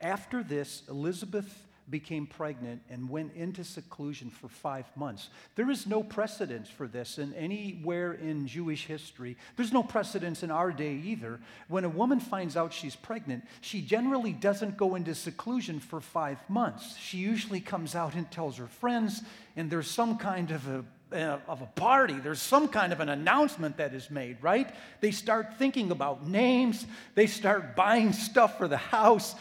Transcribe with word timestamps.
After 0.00 0.42
this, 0.42 0.82
Elizabeth 0.88 1.64
became 1.90 2.26
pregnant 2.26 2.82
and 2.90 3.08
went 3.08 3.34
into 3.34 3.64
seclusion 3.64 4.30
for 4.30 4.48
five 4.48 4.84
months. 4.94 5.30
There 5.54 5.70
is 5.70 5.86
no 5.86 6.02
precedence 6.02 6.68
for 6.68 6.86
this 6.86 7.18
in 7.18 7.32
anywhere 7.34 8.12
in 8.12 8.46
Jewish 8.46 8.86
history. 8.86 9.36
There's 9.56 9.72
no 9.72 9.82
precedence 9.82 10.42
in 10.42 10.50
our 10.50 10.70
day 10.70 10.94
either. 10.94 11.40
When 11.68 11.84
a 11.84 11.88
woman 11.88 12.20
finds 12.20 12.56
out 12.56 12.72
she's 12.72 12.96
pregnant, 12.96 13.44
she 13.60 13.80
generally 13.80 14.32
doesn't 14.32 14.76
go 14.76 14.94
into 14.94 15.14
seclusion 15.14 15.80
for 15.80 16.00
five 16.00 16.38
months. 16.48 16.96
She 16.98 17.18
usually 17.18 17.60
comes 17.60 17.94
out 17.94 18.14
and 18.14 18.30
tells 18.30 18.58
her 18.58 18.66
friends, 18.66 19.22
and 19.56 19.70
there's 19.70 19.90
some 19.90 20.18
kind 20.18 20.50
of 20.50 20.68
a 20.68 20.84
uh, 21.10 21.38
of 21.48 21.62
a 21.62 21.66
party, 21.66 22.12
there's 22.12 22.42
some 22.42 22.68
kind 22.68 22.92
of 22.92 23.00
an 23.00 23.08
announcement 23.08 23.78
that 23.78 23.94
is 23.94 24.10
made, 24.10 24.36
right? 24.42 24.74
They 25.00 25.10
start 25.10 25.56
thinking 25.56 25.90
about 25.90 26.26
names, 26.26 26.84
they 27.14 27.26
start 27.26 27.74
buying 27.74 28.12
stuff 28.12 28.58
for 28.58 28.68
the 28.68 28.76
house. 28.76 29.34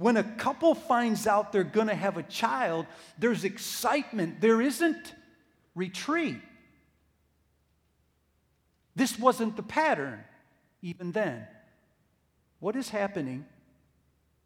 When 0.00 0.16
a 0.16 0.24
couple 0.24 0.74
finds 0.74 1.26
out 1.26 1.52
they're 1.52 1.62
going 1.62 1.88
to 1.88 1.94
have 1.94 2.16
a 2.16 2.22
child, 2.22 2.86
there's 3.18 3.44
excitement. 3.44 4.40
There 4.40 4.62
isn't 4.62 5.14
retreat. 5.74 6.38
This 8.96 9.18
wasn't 9.18 9.56
the 9.56 9.62
pattern 9.62 10.24
even 10.80 11.12
then. 11.12 11.46
What 12.60 12.76
is 12.76 12.88
happening 12.88 13.44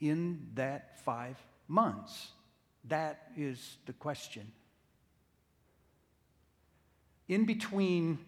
in 0.00 0.48
that 0.54 0.98
five 1.04 1.36
months? 1.68 2.32
That 2.88 3.28
is 3.36 3.76
the 3.86 3.92
question. 3.92 4.50
In 7.28 7.44
between 7.44 8.18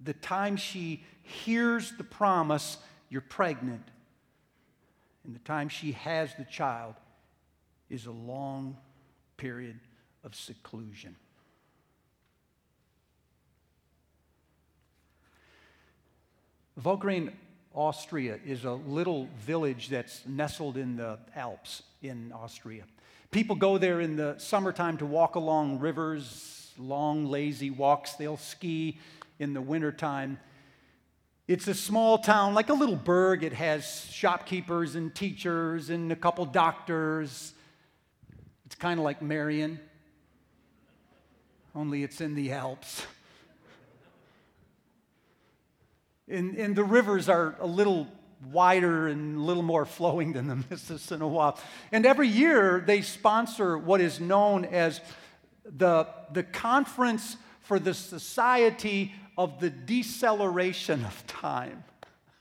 the 0.00 0.14
time 0.14 0.56
she 0.56 1.04
hears 1.22 1.92
the 1.92 2.02
promise, 2.02 2.78
you're 3.08 3.20
pregnant, 3.20 3.88
and 5.26 5.34
the 5.34 5.40
time 5.40 5.68
she 5.68 5.92
has 5.92 6.32
the 6.36 6.44
child 6.44 6.94
is 7.90 8.06
a 8.06 8.12
long 8.12 8.76
period 9.36 9.78
of 10.24 10.34
seclusion. 10.34 11.16
Wagrain, 16.82 17.32
Austria, 17.74 18.38
is 18.46 18.64
a 18.64 18.72
little 18.72 19.28
village 19.40 19.88
that's 19.88 20.24
nestled 20.26 20.76
in 20.76 20.96
the 20.96 21.18
Alps 21.34 21.82
in 22.02 22.32
Austria. 22.32 22.84
People 23.30 23.56
go 23.56 23.78
there 23.78 24.00
in 24.00 24.16
the 24.16 24.36
summertime 24.38 24.96
to 24.98 25.06
walk 25.06 25.34
along 25.34 25.80
rivers, 25.80 26.72
long, 26.78 27.26
lazy 27.26 27.70
walks. 27.70 28.12
They'll 28.12 28.36
ski 28.36 29.00
in 29.38 29.54
the 29.54 29.60
wintertime. 29.60 30.38
It's 31.48 31.68
a 31.68 31.74
small 31.74 32.18
town, 32.18 32.54
like 32.54 32.70
a 32.70 32.74
little 32.74 32.96
burg. 32.96 33.44
It 33.44 33.52
has 33.52 34.04
shopkeepers 34.10 34.96
and 34.96 35.14
teachers 35.14 35.90
and 35.90 36.10
a 36.10 36.16
couple 36.16 36.44
doctors. 36.44 37.54
It's 38.64 38.74
kind 38.74 38.98
of 38.98 39.04
like 39.04 39.22
Marion, 39.22 39.78
only 41.72 42.02
it's 42.02 42.20
in 42.20 42.34
the 42.34 42.50
Alps. 42.50 43.06
And, 46.28 46.56
and 46.56 46.74
the 46.74 46.82
rivers 46.82 47.28
are 47.28 47.54
a 47.60 47.66
little 47.66 48.08
wider 48.50 49.06
and 49.06 49.36
a 49.36 49.40
little 49.40 49.62
more 49.62 49.84
flowing 49.84 50.32
than 50.32 50.48
the 50.48 50.56
Mississippi. 50.70 51.60
And 51.92 52.04
every 52.04 52.26
year 52.26 52.82
they 52.84 53.02
sponsor 53.02 53.78
what 53.78 54.00
is 54.00 54.18
known 54.18 54.64
as 54.64 55.00
the, 55.64 56.08
the 56.32 56.42
Conference 56.42 57.36
for 57.66 57.78
the 57.78 57.94
Society 57.94 59.12
of 59.36 59.60
the 59.60 59.70
deceleration 59.70 61.04
of 61.04 61.26
time. 61.26 61.84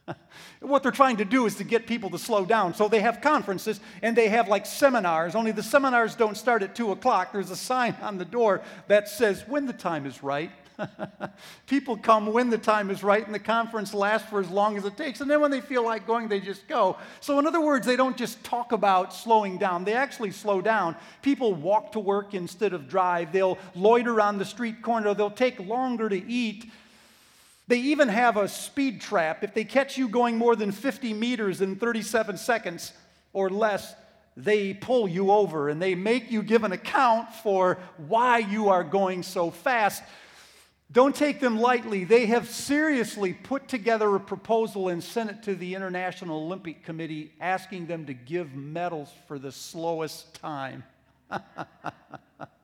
what 0.60 0.84
they're 0.84 0.92
trying 0.92 1.18
to 1.18 1.26
do 1.26 1.46
is 1.46 1.56
to 1.56 1.64
get 1.64 1.88
people 1.88 2.10
to 2.12 2.20
slow 2.20 2.46
down. 2.46 2.74
So 2.74 2.88
they 2.88 3.00
have 3.00 3.22
conferences 3.22 3.80
and 4.02 4.16
they 4.16 4.30
have 4.30 4.48
like 4.48 4.66
seminars, 4.66 5.36
only 5.36 5.52
the 5.52 5.64
seminars 5.64 6.16
don't 6.16 6.38
start 6.38 6.62
at 6.64 6.76
2 6.76 6.92
o'clock. 6.92 7.34
There's 7.34 7.52
a 7.52 7.56
sign 7.56 7.96
on 8.02 8.18
the 8.18 8.26
door 8.26 8.62
that 8.88 9.10
says 9.10 9.44
when 9.48 9.66
the 9.66 9.74
time 9.74 10.06
is 10.06 10.24
right. 10.24 10.52
People 11.68 11.98
come 11.98 12.28
when 12.28 12.50
the 12.50 12.58
time 12.58 12.90
is 12.90 13.04
right, 13.04 13.26
and 13.26 13.34
the 13.34 13.40
conference 13.40 13.94
lasts 13.94 14.30
for 14.30 14.40
as 14.40 14.50
long 14.50 14.78
as 14.78 14.86
it 14.86 14.98
takes. 14.98 15.22
And 15.22 15.30
then 15.30 15.42
when 15.42 15.52
they 15.52 15.62
feel 15.62 15.84
like 15.84 16.08
going, 16.08 16.28
they 16.28 16.40
just 16.40 16.68
go. 16.68 16.98
So, 17.22 17.40
in 17.40 17.48
other 17.48 17.62
words, 17.62 17.86
they 17.86 17.96
don't 17.96 18.18
just 18.18 18.44
talk 18.44 18.72
about 18.72 19.14
slowing 19.14 19.58
down, 19.58 19.84
they 19.84 19.94
actually 19.94 20.32
slow 20.32 20.62
down. 20.62 20.96
People 21.22 21.54
walk 21.54 21.92
to 21.94 22.00
work 22.00 22.34
instead 22.34 22.74
of 22.74 22.88
drive, 22.88 23.32
they'll 23.32 23.58
loiter 23.74 24.20
on 24.22 24.38
the 24.38 24.46
street 24.46 24.82
corner, 24.82 25.14
they'll 25.14 25.30
take 25.30 25.60
longer 25.60 26.10
to 26.10 26.30
eat. 26.30 26.72
They 27.68 27.78
even 27.78 28.10
have 28.10 28.38
a 28.38 28.48
speed 28.48 29.02
trap. 29.02 29.44
If 29.44 29.56
they 29.56 29.64
catch 29.64 29.98
you 29.98 30.08
going 30.08 30.38
more 30.38 30.56
than 30.56 30.72
50 30.72 31.14
meters 31.16 31.62
in 31.62 31.78
37 31.78 32.38
seconds 32.38 32.94
or 33.34 33.50
less, 33.50 33.96
they 34.38 34.74
pull 34.74 35.08
you 35.08 35.32
over 35.32 35.70
and 35.70 35.82
they 35.82 35.96
make 35.96 36.30
you 36.30 36.44
give 36.44 36.64
an 36.64 36.74
account 36.74 37.34
for 37.34 37.80
why 38.08 38.40
you 38.40 38.70
are 38.70 38.84
going 38.84 39.24
so 39.24 39.50
fast. 39.50 40.04
Don't 40.96 41.14
take 41.14 41.42
them 41.42 41.60
lightly. 41.60 42.06
They 42.06 42.26
have 42.28 42.50
seriously 42.50 43.34
put 43.34 43.68
together 43.68 44.16
a 44.16 44.20
proposal 44.20 44.88
and 44.88 45.04
sent 45.04 45.30
it 45.30 45.44
to 45.44 45.54
the 45.54 45.76
International 45.76 46.44
Olympic 46.46 46.86
Committee 46.86 47.34
asking 47.42 47.88
them 47.88 48.06
to 48.06 48.14
give 48.14 48.56
medals 48.56 49.12
for 49.28 49.38
the 49.38 49.52
slowest 49.52 50.34
time. 50.36 50.86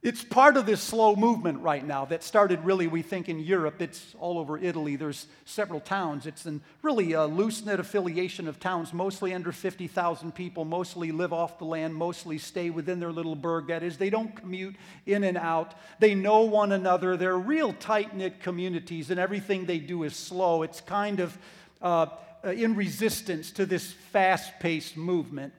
It's 0.00 0.22
part 0.22 0.56
of 0.56 0.64
this 0.64 0.80
slow 0.80 1.16
movement 1.16 1.58
right 1.60 1.84
now 1.84 2.04
that 2.04 2.22
started 2.22 2.64
really, 2.64 2.86
we 2.86 3.02
think, 3.02 3.28
in 3.28 3.40
Europe. 3.40 3.82
It's 3.82 4.14
all 4.20 4.38
over 4.38 4.56
Italy. 4.56 4.94
There's 4.94 5.26
several 5.44 5.80
towns. 5.80 6.24
It's 6.24 6.46
in 6.46 6.60
really 6.82 7.14
a 7.14 7.26
loose 7.26 7.64
knit 7.64 7.80
affiliation 7.80 8.46
of 8.46 8.60
towns, 8.60 8.92
mostly 8.92 9.34
under 9.34 9.50
50,000 9.50 10.32
people, 10.36 10.64
mostly 10.64 11.10
live 11.10 11.32
off 11.32 11.58
the 11.58 11.64
land, 11.64 11.96
mostly 11.96 12.38
stay 12.38 12.70
within 12.70 13.00
their 13.00 13.10
little 13.10 13.34
burg. 13.34 13.66
That 13.66 13.82
is, 13.82 13.98
they 13.98 14.08
don't 14.08 14.36
commute 14.36 14.76
in 15.04 15.24
and 15.24 15.36
out. 15.36 15.74
They 15.98 16.14
know 16.14 16.42
one 16.42 16.70
another. 16.70 17.16
They're 17.16 17.36
real 17.36 17.72
tight 17.72 18.14
knit 18.14 18.40
communities, 18.40 19.10
and 19.10 19.18
everything 19.18 19.66
they 19.66 19.80
do 19.80 20.04
is 20.04 20.14
slow. 20.14 20.62
It's 20.62 20.80
kind 20.80 21.18
of 21.18 21.36
uh, 21.82 22.06
in 22.44 22.76
resistance 22.76 23.50
to 23.50 23.66
this 23.66 23.90
fast 23.90 24.60
paced 24.60 24.96
movement. 24.96 25.54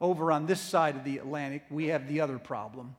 Over 0.00 0.32
on 0.32 0.46
this 0.46 0.60
side 0.60 0.96
of 0.96 1.04
the 1.04 1.18
Atlantic, 1.18 1.64
we 1.68 1.88
have 1.88 2.08
the 2.08 2.22
other 2.22 2.38
problem 2.38 2.96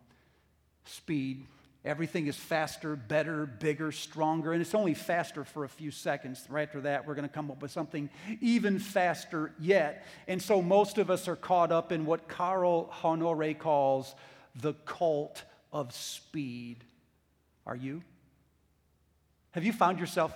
speed. 0.90 1.46
Everything 1.86 2.28
is 2.28 2.36
faster, 2.36 2.98
better, 2.98 3.46
bigger, 3.46 3.94
stronger, 3.94 4.52
and 4.52 4.62
it's 4.62 4.76
only 4.76 4.94
faster 4.94 5.46
for 5.46 5.64
a 5.64 5.70
few 5.70 5.92
seconds. 5.92 6.46
Right 6.50 6.68
after 6.68 6.82
that, 6.82 7.08
we're 7.08 7.16
going 7.16 7.28
to 7.28 7.34
come 7.34 7.50
up 7.50 7.62
with 7.62 7.72
something 7.72 8.10
even 8.42 8.80
faster 8.80 9.54
yet. 9.60 10.06
And 10.28 10.42
so 10.42 10.62
most 10.62 10.98
of 10.98 11.10
us 11.10 11.30
are 11.30 11.38
caught 11.38 11.72
up 11.72 11.94
in 11.94 12.06
what 12.06 12.28
Carl 12.28 12.94
Honore 13.02 13.54
calls 13.54 14.14
the 14.56 14.74
cult 14.86 15.44
of 15.72 15.94
speed. 15.94 16.84
Are 17.66 17.78
you? 17.78 18.02
Have 19.52 19.64
you 19.64 19.72
found 19.72 20.00
yourself 20.00 20.34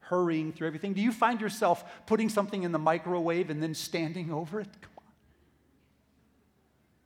hurrying 0.00 0.52
through 0.52 0.66
everything? 0.66 0.92
Do 0.92 1.00
you 1.00 1.10
find 1.10 1.40
yourself 1.40 1.84
putting 2.06 2.28
something 2.28 2.64
in 2.64 2.72
the 2.72 2.78
microwave 2.78 3.48
and 3.48 3.62
then 3.62 3.74
standing 3.74 4.30
over 4.32 4.60
it? 4.60 4.68
Come 4.82 4.90
on. 4.98 5.04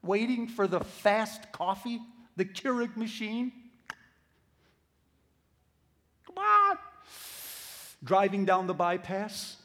Waiting 0.03 0.49
for 0.49 0.67
the 0.67 0.81
fast 0.81 1.53
coffee? 1.53 2.01
The 2.37 2.45
Keurig 2.45 2.97
machine. 2.97 3.53
Come 6.27 6.39
on. 6.39 6.79
Driving 8.03 8.45
down 8.45 8.67
the 8.67 8.75
bypass, 8.75 9.57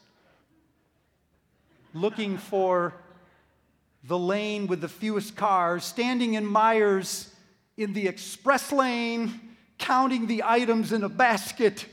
looking 1.93 2.37
for 2.37 2.93
the 4.03 4.17
lane 4.17 4.67
with 4.67 4.81
the 4.81 4.87
fewest 4.87 5.35
cars, 5.35 5.83
standing 5.83 6.33
in 6.33 6.45
Meijers 6.45 7.29
in 7.77 7.93
the 7.93 8.07
express 8.07 8.71
lane, 8.71 9.39
counting 9.77 10.27
the 10.27 10.43
items 10.43 10.91
in 10.91 11.03
a 11.03 11.09
basket, 11.09 11.85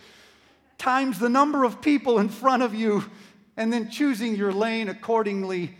times 0.78 1.18
the 1.18 1.28
number 1.28 1.64
of 1.64 1.80
people 1.80 2.18
in 2.18 2.28
front 2.28 2.62
of 2.62 2.74
you, 2.74 3.04
and 3.56 3.72
then 3.72 3.90
choosing 3.90 4.34
your 4.34 4.52
lane 4.52 4.88
accordingly 4.88 5.76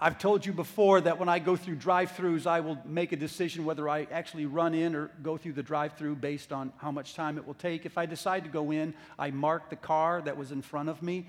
I've 0.00 0.18
told 0.18 0.44
you 0.44 0.52
before 0.52 1.00
that 1.02 1.20
when 1.20 1.28
I 1.28 1.38
go 1.38 1.54
through 1.54 1.76
drive 1.76 2.12
throughs, 2.12 2.46
I 2.46 2.60
will 2.60 2.78
make 2.84 3.12
a 3.12 3.16
decision 3.16 3.64
whether 3.64 3.88
I 3.88 4.08
actually 4.10 4.44
run 4.44 4.74
in 4.74 4.96
or 4.96 5.10
go 5.22 5.36
through 5.36 5.52
the 5.52 5.62
drive 5.62 5.96
through 5.96 6.16
based 6.16 6.52
on 6.52 6.72
how 6.78 6.90
much 6.90 7.14
time 7.14 7.38
it 7.38 7.46
will 7.46 7.54
take. 7.54 7.86
If 7.86 7.96
I 7.96 8.04
decide 8.04 8.42
to 8.42 8.50
go 8.50 8.72
in, 8.72 8.92
I 9.18 9.30
mark 9.30 9.70
the 9.70 9.76
car 9.76 10.20
that 10.22 10.36
was 10.36 10.50
in 10.50 10.62
front 10.62 10.88
of 10.88 11.00
me, 11.00 11.26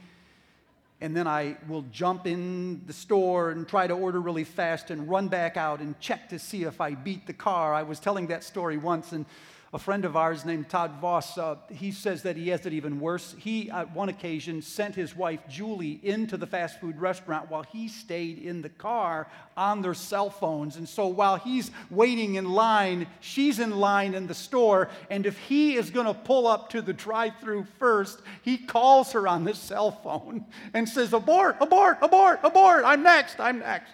and 1.00 1.16
then 1.16 1.28
I 1.28 1.58
will 1.68 1.84
jump 1.92 2.26
in 2.26 2.82
the 2.88 2.94
store 2.94 3.52
and 3.52 3.68
try 3.68 3.86
to 3.86 3.94
order 3.94 4.20
really 4.20 4.44
fast 4.44 4.90
and 4.90 5.08
run 5.08 5.28
back 5.28 5.58
out 5.58 5.80
and 5.80 5.98
check 6.00 6.30
to 6.30 6.40
see 6.40 6.64
if 6.64 6.82
I 6.82 6.96
beat 6.96 7.28
the 7.28 7.34
car. 7.34 7.72
I 7.72 7.84
was 7.84 8.00
telling 8.00 8.28
that 8.28 8.44
story 8.44 8.78
once, 8.78 9.12
and 9.12 9.28
a 9.76 9.78
friend 9.78 10.06
of 10.06 10.16
ours 10.16 10.46
named 10.46 10.70
Todd 10.70 11.02
Voss, 11.02 11.38
uh, 11.38 11.58
he 11.70 11.92
says 11.92 12.24
that 12.24 12.38
he 12.38 12.48
has 12.48 12.66
it 12.66 12.72
even 12.72 12.98
worse. 12.98 13.36
He, 13.38 13.70
at 13.70 13.94
one 13.94 14.08
occasion, 14.08 14.62
sent 14.62 14.96
his 14.96 15.14
wife 15.18 15.42
Julie 15.50 16.00
into 16.02 16.38
the 16.38 16.48
fast 16.48 16.80
food 16.80 16.98
restaurant 16.98 17.52
while 17.52 17.64
he 17.64 17.90
stayed 17.90 18.40
in 18.40 18.62
the 18.62 18.70
car 18.70 19.28
on 19.58 19.82
their 19.82 19.94
cell 19.94 20.30
phones. 20.30 20.78
And 20.78 20.88
so 20.88 21.08
while 21.08 21.36
he's 21.36 21.72
waiting 21.90 22.36
in 22.36 22.46
line, 22.46 23.06
she's 23.20 23.60
in 23.60 23.72
line 23.78 24.14
in 24.14 24.28
the 24.28 24.34
store. 24.34 24.88
And 25.10 25.26
if 25.26 25.38
he 25.40 25.76
is 25.76 25.90
going 25.90 26.08
to 26.08 26.14
pull 26.14 26.48
up 26.48 26.70
to 26.70 26.82
the 26.82 26.94
drive 26.94 27.34
through 27.42 27.66
first, 27.78 28.22
he 28.44 28.58
calls 28.58 29.12
her 29.12 29.28
on 29.28 29.44
the 29.44 29.54
cell 29.54 29.92
phone 29.92 30.46
and 30.74 30.88
says, 30.88 31.12
Abort, 31.12 31.58
abort, 31.60 31.98
abort, 32.02 32.40
abort, 32.44 32.86
I'm 32.86 33.04
next, 33.04 33.42
I'm 33.42 33.60
next. 33.60 33.92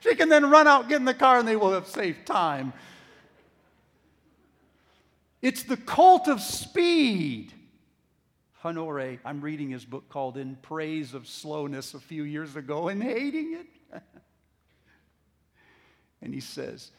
She 0.00 0.14
can 0.14 0.28
then 0.28 0.50
run 0.50 0.66
out, 0.66 0.90
get 0.90 0.96
in 0.96 1.06
the 1.06 1.14
car, 1.14 1.38
and 1.38 1.48
they 1.48 1.56
will 1.56 1.72
have 1.72 1.86
saved 1.86 2.26
time. 2.26 2.74
It's 5.42 5.64
the 5.64 5.76
cult 5.76 6.28
of 6.28 6.40
speed. 6.40 7.52
Honore, 8.64 9.18
I'm 9.24 9.40
reading 9.40 9.70
his 9.70 9.84
book 9.84 10.08
called 10.08 10.36
In 10.36 10.54
Praise 10.54 11.14
of 11.14 11.26
Slowness 11.26 11.94
a 11.94 11.98
few 11.98 12.22
years 12.22 12.54
ago 12.54 12.86
and 12.86 13.02
hating 13.02 13.54
it. 13.54 13.66
and 16.22 16.32
he 16.32 16.38
says, 16.38 16.92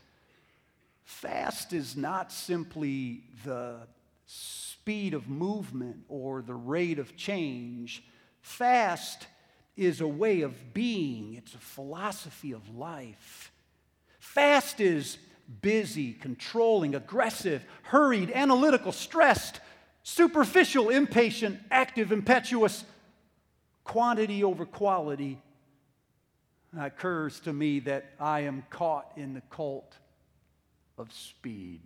Fast 1.06 1.72
is 1.72 1.96
not 1.96 2.34
simply 2.34 3.24
the 3.46 3.88
speed 4.26 5.14
of 5.14 5.30
movement 5.30 6.04
or 6.10 6.42
the 6.42 6.54
rate 6.54 7.00
of 7.00 7.16
change. 7.16 8.04
Fast 8.42 9.28
is 9.78 10.02
a 10.02 10.08
way 10.08 10.42
of 10.42 10.74
being, 10.74 11.36
it's 11.36 11.54
a 11.54 11.60
philosophy 11.60 12.52
of 12.52 12.76
life. 12.76 13.54
Fast 14.20 14.82
is 14.82 15.18
busy, 15.62 16.14
controlling, 16.14 16.96
aggressive, 16.96 17.64
hurried, 17.84 18.32
analytical, 18.32 18.92
stressed, 18.92 19.60
superficial, 20.04 20.90
impatient, 20.90 21.60
active, 21.72 22.12
impetuous, 22.12 22.84
quantity 23.84 24.44
over 24.44 24.66
quality. 24.66 25.42
It 26.76 26.80
occurs 26.80 27.40
to 27.42 27.54
me 27.54 27.80
that 27.82 28.12
I 28.20 28.42
am 28.42 28.64
caught 28.70 29.12
in 29.16 29.34
the 29.34 29.42
cult 29.50 29.98
of 30.98 31.12
speed. 31.14 31.82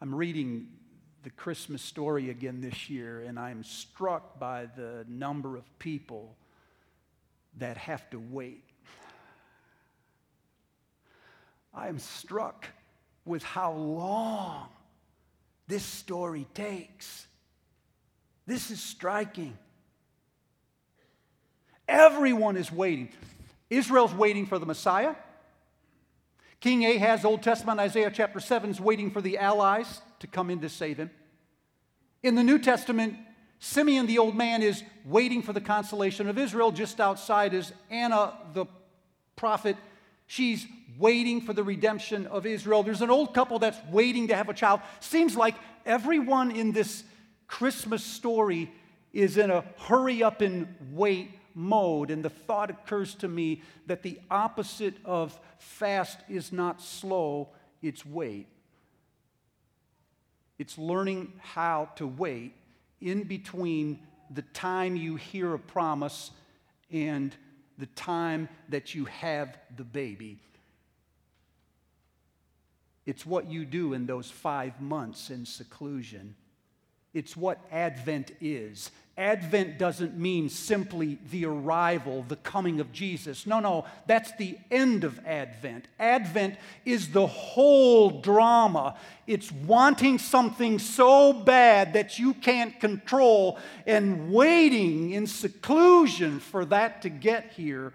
I'm 0.00 0.14
reading 0.14 0.68
the 1.22 1.30
Christmas 1.30 1.82
story 1.82 2.30
again 2.30 2.60
this 2.60 2.90
year, 2.90 3.20
and 3.20 3.38
I'm 3.38 3.62
struck 3.62 4.40
by 4.40 4.66
the 4.76 5.04
number 5.08 5.56
of 5.56 5.78
people 5.78 6.36
that 7.58 7.76
have 7.76 8.08
to 8.10 8.18
wait. 8.18 8.64
I 11.74 11.88
am 11.88 11.98
struck 11.98 12.66
with 13.24 13.42
how 13.42 13.72
long 13.72 14.68
this 15.68 15.84
story 15.84 16.46
takes. 16.54 17.26
This 18.46 18.70
is 18.70 18.80
striking. 18.80 19.56
Everyone 21.88 22.56
is 22.56 22.70
waiting. 22.70 23.10
Israel's 23.70 24.12
waiting 24.12 24.46
for 24.46 24.58
the 24.58 24.66
Messiah. 24.66 25.14
King 26.60 26.84
Ahaz, 26.84 27.24
Old 27.24 27.42
Testament, 27.42 27.80
Isaiah 27.80 28.10
chapter 28.12 28.38
7, 28.38 28.70
is 28.70 28.80
waiting 28.80 29.10
for 29.10 29.20
the 29.20 29.38
allies 29.38 30.00
to 30.20 30.26
come 30.26 30.50
in 30.50 30.60
to 30.60 30.68
save 30.68 30.98
him. 30.98 31.10
In 32.22 32.34
the 32.34 32.44
New 32.44 32.58
Testament, 32.58 33.16
Simeon, 33.64 34.06
the 34.06 34.18
old 34.18 34.34
man, 34.34 34.60
is 34.60 34.82
waiting 35.04 35.40
for 35.40 35.52
the 35.52 35.60
consolation 35.60 36.28
of 36.28 36.36
Israel. 36.36 36.72
Just 36.72 37.00
outside 37.00 37.54
is 37.54 37.72
Anna, 37.90 38.32
the 38.54 38.66
prophet. 39.36 39.76
She's 40.26 40.66
waiting 40.98 41.40
for 41.40 41.52
the 41.52 41.62
redemption 41.62 42.26
of 42.26 42.44
Israel. 42.44 42.82
There's 42.82 43.02
an 43.02 43.10
old 43.10 43.32
couple 43.34 43.60
that's 43.60 43.78
waiting 43.88 44.26
to 44.28 44.34
have 44.34 44.48
a 44.48 44.52
child. 44.52 44.80
Seems 44.98 45.36
like 45.36 45.54
everyone 45.86 46.50
in 46.50 46.72
this 46.72 47.04
Christmas 47.46 48.02
story 48.02 48.68
is 49.12 49.36
in 49.36 49.48
a 49.52 49.64
hurry 49.78 50.24
up 50.24 50.40
and 50.40 50.66
wait 50.90 51.30
mode. 51.54 52.10
And 52.10 52.24
the 52.24 52.30
thought 52.30 52.68
occurs 52.68 53.14
to 53.16 53.28
me 53.28 53.62
that 53.86 54.02
the 54.02 54.18
opposite 54.28 54.96
of 55.04 55.38
fast 55.60 56.18
is 56.28 56.50
not 56.50 56.82
slow, 56.82 57.50
it's 57.80 58.04
wait. 58.04 58.48
It's 60.58 60.76
learning 60.76 61.34
how 61.38 61.90
to 61.94 62.08
wait 62.08 62.56
in 63.02 63.24
between 63.24 63.98
the 64.30 64.42
time 64.42 64.96
you 64.96 65.16
hear 65.16 65.54
a 65.54 65.58
promise 65.58 66.30
and 66.90 67.34
the 67.78 67.86
time 67.86 68.48
that 68.68 68.94
you 68.94 69.04
have 69.06 69.58
the 69.76 69.84
baby. 69.84 70.38
It's 73.04 73.26
what 73.26 73.50
you 73.50 73.64
do 73.64 73.94
in 73.94 74.06
those 74.06 74.30
five 74.30 74.80
months 74.80 75.30
in 75.30 75.44
seclusion. 75.44 76.36
It's 77.14 77.36
what 77.36 77.58
Advent 77.70 78.32
is. 78.40 78.90
Advent 79.18 79.78
doesn't 79.78 80.16
mean 80.16 80.48
simply 80.48 81.18
the 81.30 81.44
arrival, 81.44 82.24
the 82.28 82.36
coming 82.36 82.80
of 82.80 82.92
Jesus. 82.92 83.46
No, 83.46 83.60
no, 83.60 83.84
that's 84.06 84.32
the 84.36 84.56
end 84.70 85.04
of 85.04 85.20
Advent. 85.26 85.84
Advent 86.00 86.56
is 86.86 87.10
the 87.10 87.26
whole 87.26 88.22
drama. 88.22 88.96
It's 89.26 89.52
wanting 89.52 90.18
something 90.18 90.78
so 90.78 91.34
bad 91.34 91.92
that 91.92 92.18
you 92.18 92.32
can't 92.32 92.80
control 92.80 93.58
and 93.86 94.32
waiting 94.32 95.10
in 95.10 95.26
seclusion 95.26 96.40
for 96.40 96.64
that 96.64 97.02
to 97.02 97.10
get 97.10 97.52
here. 97.52 97.92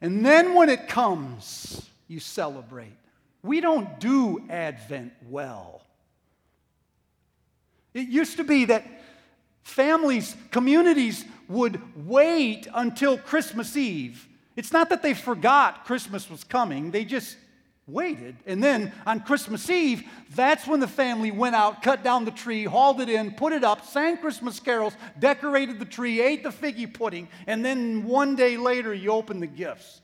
And 0.00 0.24
then 0.24 0.54
when 0.54 0.70
it 0.70 0.88
comes, 0.88 1.86
you 2.08 2.20
celebrate. 2.20 2.96
We 3.42 3.60
don't 3.60 4.00
do 4.00 4.42
Advent 4.48 5.12
well. 5.28 5.82
It 7.94 8.08
used 8.08 8.36
to 8.36 8.44
be 8.44 8.66
that 8.66 8.86
families, 9.62 10.36
communities 10.50 11.24
would 11.48 11.80
wait 12.06 12.68
until 12.72 13.18
Christmas 13.18 13.76
Eve. 13.76 14.26
It's 14.56 14.72
not 14.72 14.90
that 14.90 15.02
they 15.02 15.14
forgot 15.14 15.84
Christmas 15.84 16.30
was 16.30 16.44
coming, 16.44 16.90
they 16.90 17.04
just 17.04 17.36
waited. 17.86 18.36
And 18.46 18.62
then 18.62 18.92
on 19.06 19.20
Christmas 19.20 19.68
Eve, 19.68 20.04
that's 20.34 20.66
when 20.66 20.80
the 20.80 20.86
family 20.86 21.30
went 21.30 21.56
out, 21.56 21.82
cut 21.82 22.04
down 22.04 22.24
the 22.24 22.30
tree, 22.30 22.64
hauled 22.64 23.00
it 23.00 23.08
in, 23.08 23.32
put 23.32 23.52
it 23.52 23.64
up, 23.64 23.84
sang 23.86 24.18
Christmas 24.18 24.60
carols, 24.60 24.94
decorated 25.18 25.78
the 25.78 25.84
tree, 25.84 26.20
ate 26.20 26.42
the 26.42 26.50
figgy 26.50 26.92
pudding, 26.92 27.28
and 27.46 27.64
then 27.64 28.04
one 28.04 28.36
day 28.36 28.56
later 28.56 28.94
you 28.94 29.10
open 29.10 29.40
the 29.40 29.46
gifts. 29.46 30.00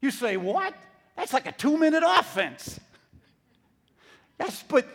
You 0.00 0.10
say, 0.10 0.36
What? 0.36 0.74
That's 1.16 1.32
like 1.32 1.46
a 1.46 1.52
two 1.52 1.78
minute 1.78 2.02
offense. 2.04 2.80
Yes, 4.40 4.64
but 4.66 4.86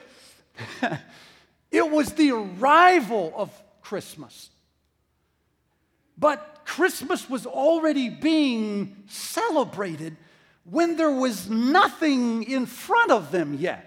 it 1.72 1.90
was 1.90 2.14
the 2.14 2.32
arrival 2.32 3.34
of 3.36 3.52
Christmas. 3.82 4.50
But 6.18 6.62
Christmas 6.66 7.30
was 7.30 7.46
already 7.46 8.10
being 8.10 9.04
celebrated 9.08 10.18
when 10.66 10.98
there 10.98 11.12
was 11.12 11.50
nothing 11.50 12.44
in 12.44 12.66
front 12.66 13.12
of 13.12 13.32
them 13.32 13.54
yet. 13.54 13.86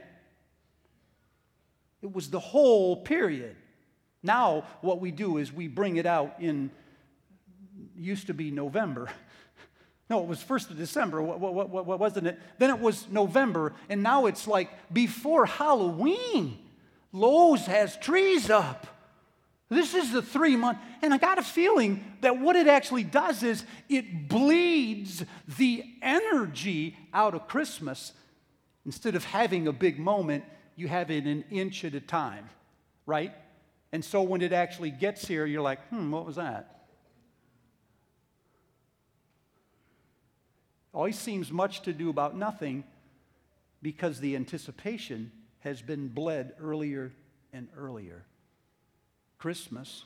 It 2.00 2.12
was 2.12 2.30
the 2.30 2.40
whole 2.40 2.96
period. 2.96 3.54
Now, 4.22 4.64
what 4.80 5.00
we 5.00 5.10
do 5.10 5.38
is 5.38 5.52
we 5.52 5.68
bring 5.68 5.96
it 5.96 6.06
out 6.06 6.36
in, 6.40 6.70
used 7.96 8.26
to 8.28 8.34
be 8.34 8.50
November. 8.50 9.08
No, 10.10 10.20
it 10.20 10.26
was 10.26 10.44
1st 10.44 10.72
of 10.72 10.76
December, 10.76 11.22
what, 11.22 11.40
what, 11.40 11.70
what, 11.70 11.86
what, 11.86 11.98
wasn't 11.98 12.26
it? 12.26 12.38
Then 12.58 12.68
it 12.68 12.78
was 12.78 13.08
November, 13.08 13.72
and 13.88 14.02
now 14.02 14.26
it's 14.26 14.46
like 14.46 14.68
before 14.92 15.46
Halloween. 15.46 16.58
Lowe's 17.12 17.66
has 17.66 17.96
trees 17.96 18.48
up. 18.50 18.86
This 19.68 19.94
is 19.94 20.12
the 20.12 20.22
three 20.22 20.56
month, 20.56 20.78
and 21.00 21.14
I 21.14 21.18
got 21.18 21.38
a 21.38 21.42
feeling 21.42 22.04
that 22.20 22.38
what 22.38 22.56
it 22.56 22.66
actually 22.66 23.04
does 23.04 23.42
is 23.42 23.64
it 23.88 24.28
bleeds 24.28 25.24
the 25.56 25.84
energy 26.02 26.96
out 27.14 27.34
of 27.34 27.48
Christmas. 27.48 28.12
Instead 28.84 29.14
of 29.14 29.24
having 29.24 29.66
a 29.66 29.72
big 29.72 29.98
moment, 29.98 30.44
you 30.76 30.88
have 30.88 31.10
it 31.10 31.24
an 31.24 31.44
inch 31.50 31.84
at 31.84 31.94
a 31.94 32.00
time, 32.00 32.50
right? 33.06 33.32
And 33.92 34.04
so 34.04 34.22
when 34.22 34.42
it 34.42 34.52
actually 34.52 34.90
gets 34.90 35.26
here, 35.26 35.46
you're 35.46 35.62
like, 35.62 35.86
hmm, 35.88 36.10
what 36.10 36.26
was 36.26 36.36
that? 36.36 36.86
Always 40.92 41.18
seems 41.18 41.50
much 41.50 41.82
to 41.82 41.92
do 41.94 42.10
about 42.10 42.36
nothing 42.36 42.84
because 43.80 44.20
the 44.20 44.36
anticipation 44.36 45.32
has 45.62 45.82
been 45.82 46.08
bled 46.08 46.52
earlier 46.60 47.12
and 47.52 47.68
earlier. 47.76 48.24
Christmas 49.38 50.04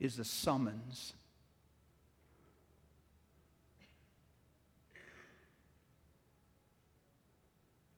is 0.00 0.18
a 0.18 0.24
summons. 0.24 1.12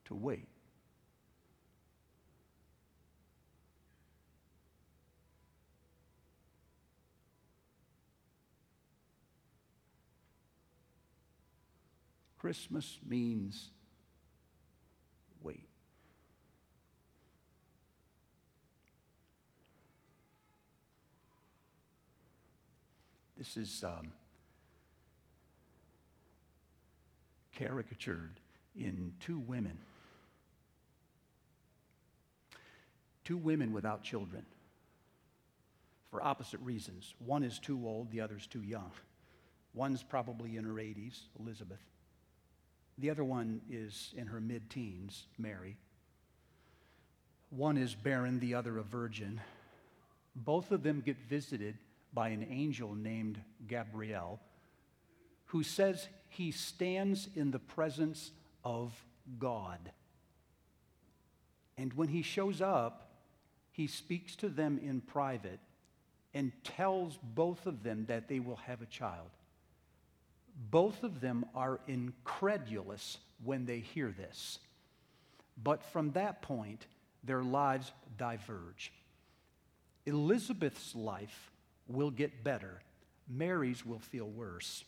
To 0.06 0.14
wait. 0.14 0.48
Christmas 12.40 12.98
means 13.06 13.70
wait. 15.42 15.68
This 23.40 23.56
is 23.56 23.82
um, 23.84 24.12
caricatured 27.56 28.38
in 28.76 29.14
two 29.18 29.38
women. 29.38 29.78
Two 33.24 33.38
women 33.38 33.72
without 33.72 34.02
children 34.02 34.44
for 36.10 36.22
opposite 36.22 36.60
reasons. 36.60 37.14
One 37.18 37.42
is 37.42 37.58
too 37.58 37.80
old, 37.86 38.10
the 38.10 38.20
other's 38.20 38.46
too 38.46 38.60
young. 38.60 38.90
One's 39.72 40.02
probably 40.02 40.58
in 40.58 40.64
her 40.64 40.74
80s, 40.74 41.20
Elizabeth. 41.38 41.80
The 42.98 43.08
other 43.08 43.24
one 43.24 43.62
is 43.70 44.12
in 44.18 44.26
her 44.26 44.42
mid 44.42 44.68
teens, 44.68 45.28
Mary. 45.38 45.78
One 47.48 47.78
is 47.78 47.94
barren, 47.94 48.38
the 48.38 48.52
other 48.52 48.76
a 48.76 48.82
virgin. 48.82 49.40
Both 50.36 50.72
of 50.72 50.82
them 50.82 51.00
get 51.00 51.16
visited 51.16 51.78
by 52.12 52.28
an 52.28 52.46
angel 52.50 52.94
named 52.94 53.40
Gabriel, 53.66 54.40
who 55.46 55.62
says 55.62 56.08
he 56.28 56.50
stands 56.50 57.28
in 57.34 57.50
the 57.50 57.58
presence 57.58 58.30
of 58.64 58.92
God. 59.38 59.78
And 61.76 61.92
when 61.94 62.08
he 62.08 62.22
shows 62.22 62.60
up, 62.60 63.10
he 63.72 63.86
speaks 63.86 64.36
to 64.36 64.48
them 64.48 64.78
in 64.82 65.00
private 65.00 65.60
and 66.34 66.52
tells 66.64 67.18
both 67.22 67.66
of 67.66 67.82
them 67.82 68.04
that 68.08 68.28
they 68.28 68.38
will 68.38 68.56
have 68.56 68.82
a 68.82 68.86
child. 68.86 69.30
Both 70.70 71.02
of 71.02 71.20
them 71.20 71.46
are 71.54 71.80
incredulous 71.86 73.18
when 73.42 73.64
they 73.64 73.78
hear 73.78 74.12
this. 74.16 74.58
But 75.62 75.82
from 75.82 76.12
that 76.12 76.42
point, 76.42 76.86
their 77.24 77.42
lives 77.42 77.92
diverge. 78.18 78.92
Elizabeth's 80.06 80.94
life 80.94 81.49
will 81.92 82.10
get 82.10 82.44
better, 82.44 82.80
Mary's 83.28 83.84
will 83.84 83.98
feel 83.98 84.26
worse. 84.26 84.84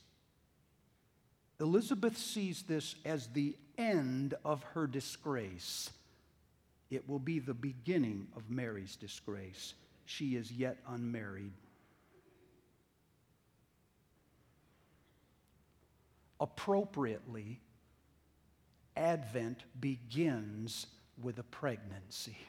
Elizabeth 1.60 2.18
sees 2.18 2.62
this 2.62 2.96
as 3.04 3.28
the 3.28 3.56
end 3.78 4.34
of 4.44 4.62
her 4.74 4.86
disgrace. 4.86 5.90
It 6.90 7.08
will 7.08 7.18
be 7.18 7.38
the 7.38 7.54
beginning 7.54 8.26
of 8.36 8.50
Mary's 8.50 8.96
disgrace. 8.96 9.74
She 10.04 10.36
is 10.36 10.50
yet 10.50 10.78
unmarried. 10.88 11.52
Appropriately, 16.40 17.60
Advent 18.96 19.62
begins 19.80 20.86
with 21.22 21.38
a 21.38 21.44
pregnancy. 21.44 22.36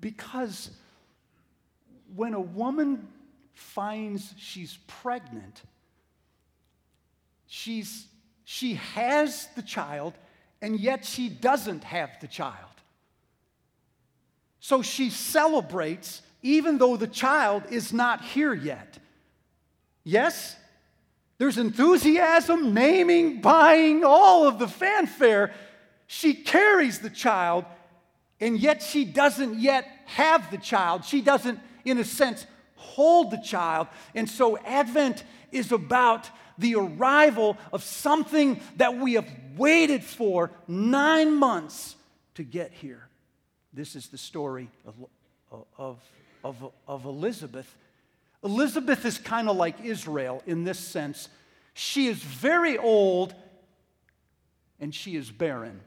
because 0.00 0.70
when 2.14 2.34
a 2.34 2.40
woman 2.40 3.08
finds 3.54 4.34
she's 4.38 4.78
pregnant, 4.86 5.62
she's, 7.46 8.06
she 8.44 8.74
has 8.74 9.48
the 9.56 9.62
child, 9.62 10.14
and 10.62 10.78
yet 10.78 11.04
she 11.04 11.28
doesn't 11.28 11.84
have 11.84 12.10
the 12.20 12.28
child. 12.28 12.54
So 14.60 14.82
she 14.82 15.10
celebrates 15.10 16.22
even 16.42 16.78
though 16.78 16.96
the 16.96 17.06
child 17.06 17.64
is 17.70 17.92
not 17.92 18.22
here 18.22 18.54
yet. 18.54 18.98
Yes? 20.04 20.56
There's 21.38 21.58
enthusiasm, 21.58 22.74
naming, 22.74 23.40
buying, 23.40 24.04
all 24.04 24.46
of 24.46 24.58
the 24.58 24.68
fanfare. 24.68 25.52
She 26.06 26.34
carries 26.34 26.98
the 27.00 27.10
child, 27.10 27.64
and 28.40 28.58
yet 28.58 28.82
she 28.82 29.04
doesn't 29.04 29.58
yet 29.58 29.86
have 30.06 30.50
the 30.50 30.58
child. 30.58 31.04
She 31.04 31.20
doesn't, 31.20 31.58
in 31.84 31.98
a 31.98 32.04
sense, 32.04 32.46
hold 32.76 33.30
the 33.30 33.38
child. 33.38 33.88
And 34.14 34.28
so 34.28 34.58
Advent 34.58 35.24
is 35.50 35.72
about 35.72 36.30
the 36.56 36.74
arrival 36.74 37.56
of 37.72 37.82
something 37.82 38.60
that 38.76 38.96
we 38.96 39.14
have 39.14 39.28
waited 39.56 40.04
for 40.04 40.50
nine 40.66 41.34
months 41.34 41.96
to 42.34 42.42
get 42.42 42.72
here. 42.72 43.08
This 43.72 43.96
is 43.96 44.08
the 44.08 44.18
story 44.18 44.68
of, 44.86 44.94
of, 45.78 46.00
of, 46.44 46.72
of 46.86 47.04
Elizabeth. 47.04 47.72
Elizabeth 48.44 49.04
is 49.04 49.18
kind 49.18 49.48
of 49.48 49.56
like 49.56 49.84
Israel 49.84 50.42
in 50.46 50.64
this 50.64 50.78
sense. 50.78 51.28
She 51.74 52.06
is 52.06 52.18
very 52.18 52.78
old 52.78 53.34
and 54.80 54.94
she 54.94 55.16
is 55.16 55.30
barren. 55.30 55.80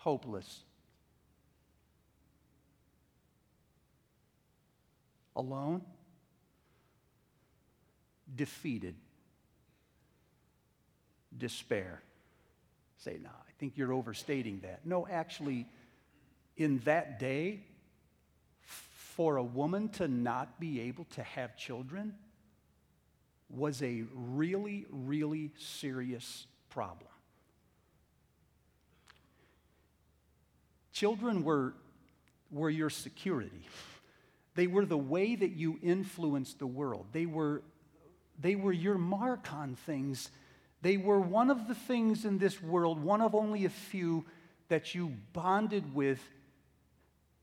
Hopeless. 0.00 0.64
alone, 5.40 5.82
defeated, 8.34 8.94
despair. 11.36 12.02
Say, 12.98 13.18
no, 13.22 13.30
I 13.30 13.52
think 13.58 13.76
you're 13.76 13.92
overstating 13.92 14.60
that. 14.60 14.84
No, 14.84 15.06
actually, 15.10 15.66
in 16.56 16.78
that 16.84 17.18
day, 17.18 17.60
for 18.60 19.36
a 19.36 19.42
woman 19.42 19.88
to 19.88 20.08
not 20.08 20.60
be 20.60 20.80
able 20.82 21.04
to 21.04 21.22
have 21.22 21.56
children 21.56 22.14
was 23.48 23.82
a 23.82 24.04
really, 24.14 24.86
really 24.90 25.50
serious 25.56 26.46
problem. 26.68 27.08
Children 31.00 31.44
were, 31.44 31.72
were 32.50 32.68
your 32.68 32.90
security. 32.90 33.66
They 34.54 34.66
were 34.66 34.84
the 34.84 34.98
way 34.98 35.34
that 35.34 35.52
you 35.52 35.78
influenced 35.82 36.58
the 36.58 36.66
world. 36.66 37.06
They 37.12 37.24
were, 37.24 37.62
they 38.38 38.54
were 38.54 38.70
your 38.70 38.98
mark 38.98 39.50
on 39.50 39.76
things. 39.76 40.28
They 40.82 40.98
were 40.98 41.18
one 41.18 41.50
of 41.50 41.68
the 41.68 41.74
things 41.74 42.26
in 42.26 42.36
this 42.36 42.62
world, 42.62 43.02
one 43.02 43.22
of 43.22 43.34
only 43.34 43.64
a 43.64 43.70
few 43.70 44.26
that 44.68 44.94
you 44.94 45.14
bonded 45.32 45.94
with. 45.94 46.20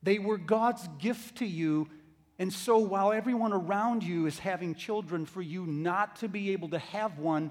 They 0.04 0.20
were 0.20 0.38
God's 0.38 0.88
gift 1.00 1.40
to 1.40 1.48
you. 1.48 1.90
And 2.38 2.54
so 2.54 2.78
while 2.78 3.12
everyone 3.12 3.54
around 3.54 4.04
you 4.04 4.28
is 4.28 4.38
having 4.38 4.76
children, 4.76 5.26
for 5.26 5.42
you 5.42 5.66
not 5.66 6.18
to 6.18 6.28
be 6.28 6.52
able 6.52 6.70
to 6.70 6.78
have 6.78 7.18
one, 7.18 7.50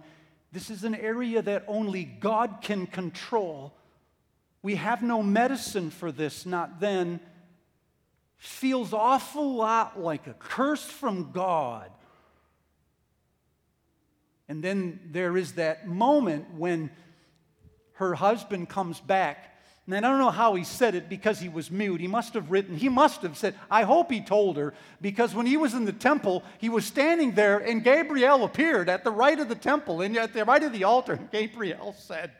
this 0.53 0.71
is 0.71 0.85
an 0.85 0.95
area 0.95 1.43
that 1.43 1.65
only 1.67 2.05
God 2.05 2.59
can 2.63 2.87
control. 2.87 3.75
We 4.67 4.75
have 4.75 5.01
no 5.01 5.23
medicine 5.23 5.91
for 5.91 6.11
this, 6.11 6.45
not 6.45 6.81
then 6.81 7.21
feels 8.37 8.93
awful 8.93 9.55
lot 9.55 10.01
like 10.01 10.27
a 10.27 10.33
curse 10.33 10.83
from 10.83 11.31
God. 11.31 11.89
And 14.49 14.65
then 14.65 14.99
there 15.13 15.37
is 15.37 15.53
that 15.53 15.87
moment 15.87 16.53
when 16.55 16.91
her 17.93 18.17
husband 18.17 18.69
comes 18.69 18.99
back. 18.99 19.57
And 19.87 19.95
I 19.95 20.01
don't 20.01 20.19
know 20.19 20.31
how 20.31 20.57
he 20.57 20.65
said 20.65 20.97
it 20.97 21.09
because 21.09 21.39
he 21.39 21.49
was 21.49 21.71
mute. 21.71 22.01
He 22.01 22.09
must 22.09 22.35
have 22.35 22.51
written, 22.51 22.77
he 22.77 22.89
must 22.89 23.23
have 23.23 23.39
said, 23.39 23.55
I 23.71 23.85
hope 23.85 24.11
he 24.11 24.21
told 24.21 24.57
her, 24.57 24.75
because 25.01 25.33
when 25.33 25.47
he 25.47 25.57
was 25.57 25.75
in 25.75 25.85
the 25.85 25.93
temple, 25.93 26.43
he 26.59 26.71
was 26.71 26.85
standing 26.85 27.37
there 27.37 27.59
and 27.59 27.85
Gabriel 27.85 28.43
appeared 28.43 28.89
at 28.89 29.05
the 29.05 29.13
right 29.13 29.39
of 29.39 29.49
the 29.49 29.55
temple 29.55 30.01
and 30.01 30.17
at 30.17 30.33
the 30.33 30.45
right 30.45 30.65
of 30.65 30.73
the 30.73 30.83
altar. 30.83 31.13
And 31.13 31.31
Gabriel 31.31 31.95
said, 31.97 32.33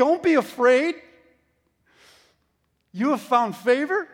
Don't 0.00 0.22
be 0.22 0.32
afraid. 0.32 0.94
You 2.90 3.10
have 3.10 3.20
found 3.20 3.54
favor 3.54 4.08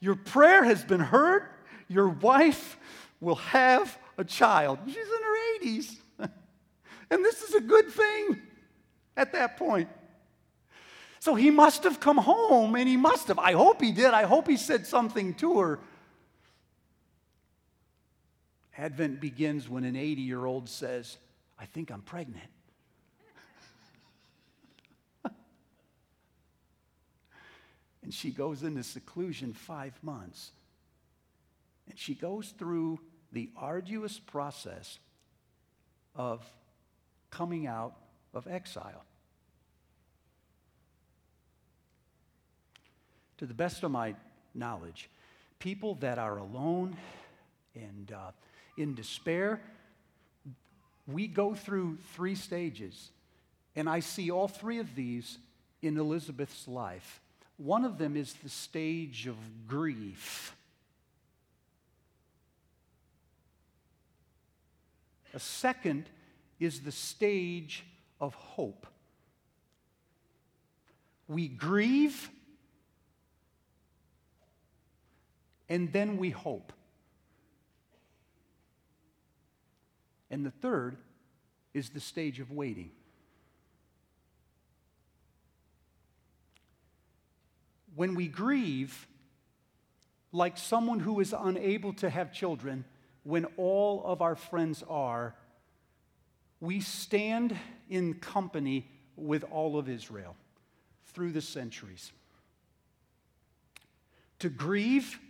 your 0.00 0.16
prayer 0.16 0.64
has 0.64 0.82
been 0.82 1.00
heard. 1.00 1.44
Your 1.86 2.08
wife 2.08 2.78
will 3.20 3.34
have 3.36 3.98
a 4.16 4.24
child. 4.24 4.78
She's 4.86 4.96
in 4.96 5.02
her 5.02 5.58
80s. 5.60 5.96
and 7.10 7.22
this 7.22 7.42
is 7.42 7.54
a 7.54 7.60
good 7.60 7.88
thing 7.90 8.40
at 9.18 9.34
that 9.34 9.58
point. 9.58 9.90
So 11.20 11.34
he 11.34 11.50
must 11.50 11.84
have 11.84 12.00
come 12.00 12.16
home 12.16 12.74
and 12.74 12.88
he 12.88 12.96
must 12.96 13.28
have. 13.28 13.38
I 13.38 13.52
hope 13.52 13.82
he 13.82 13.92
did. 13.92 14.14
I 14.14 14.22
hope 14.22 14.48
he 14.48 14.56
said 14.56 14.86
something 14.86 15.34
to 15.34 15.60
her. 15.60 15.78
Advent 18.78 19.20
begins 19.20 19.68
when 19.68 19.84
an 19.84 19.94
80 19.94 20.22
year 20.22 20.46
old 20.46 20.70
says, 20.70 21.18
I 21.58 21.66
think 21.66 21.92
I'm 21.92 22.00
pregnant. 22.00 22.51
And 28.02 28.12
she 28.12 28.30
goes 28.30 28.62
into 28.62 28.82
seclusion 28.82 29.52
five 29.52 29.92
months. 30.02 30.50
And 31.88 31.98
she 31.98 32.14
goes 32.14 32.52
through 32.58 33.00
the 33.32 33.50
arduous 33.56 34.18
process 34.18 34.98
of 36.14 36.44
coming 37.30 37.66
out 37.66 37.94
of 38.34 38.46
exile. 38.46 39.04
To 43.38 43.46
the 43.46 43.54
best 43.54 43.82
of 43.82 43.90
my 43.90 44.14
knowledge, 44.54 45.08
people 45.58 45.94
that 45.96 46.18
are 46.18 46.38
alone 46.38 46.96
and 47.74 48.12
uh, 48.12 48.30
in 48.76 48.94
despair. 48.94 49.60
We 51.06 51.26
go 51.26 51.54
through 51.54 51.98
three 52.14 52.34
stages, 52.34 53.10
and 53.74 53.88
I 53.88 54.00
see 54.00 54.30
all 54.30 54.48
three 54.48 54.78
of 54.78 54.94
these 54.94 55.38
in 55.80 55.98
Elizabeth's 55.98 56.68
life. 56.68 57.20
One 57.62 57.84
of 57.84 57.96
them 57.96 58.16
is 58.16 58.32
the 58.42 58.48
stage 58.48 59.28
of 59.28 59.36
grief. 59.68 60.56
A 65.32 65.38
second 65.38 66.06
is 66.58 66.80
the 66.80 66.90
stage 66.90 67.84
of 68.20 68.34
hope. 68.34 68.88
We 71.28 71.46
grieve 71.46 72.30
and 75.68 75.92
then 75.92 76.16
we 76.16 76.30
hope. 76.30 76.72
And 80.32 80.44
the 80.44 80.50
third 80.50 80.96
is 81.72 81.90
the 81.90 82.00
stage 82.00 82.40
of 82.40 82.50
waiting. 82.50 82.90
When 88.02 88.16
we 88.16 88.26
grieve, 88.26 89.06
like 90.32 90.58
someone 90.58 90.98
who 90.98 91.20
is 91.20 91.32
unable 91.38 91.92
to 91.92 92.10
have 92.10 92.32
children, 92.32 92.84
when 93.22 93.44
all 93.56 94.02
of 94.04 94.20
our 94.20 94.34
friends 94.34 94.82
are, 94.90 95.36
we 96.58 96.80
stand 96.80 97.56
in 97.88 98.14
company 98.14 98.90
with 99.14 99.44
all 99.52 99.78
of 99.78 99.88
Israel 99.88 100.34
through 101.14 101.30
the 101.30 101.40
centuries. 101.40 102.10
To 104.40 104.48
grieve 104.48 105.20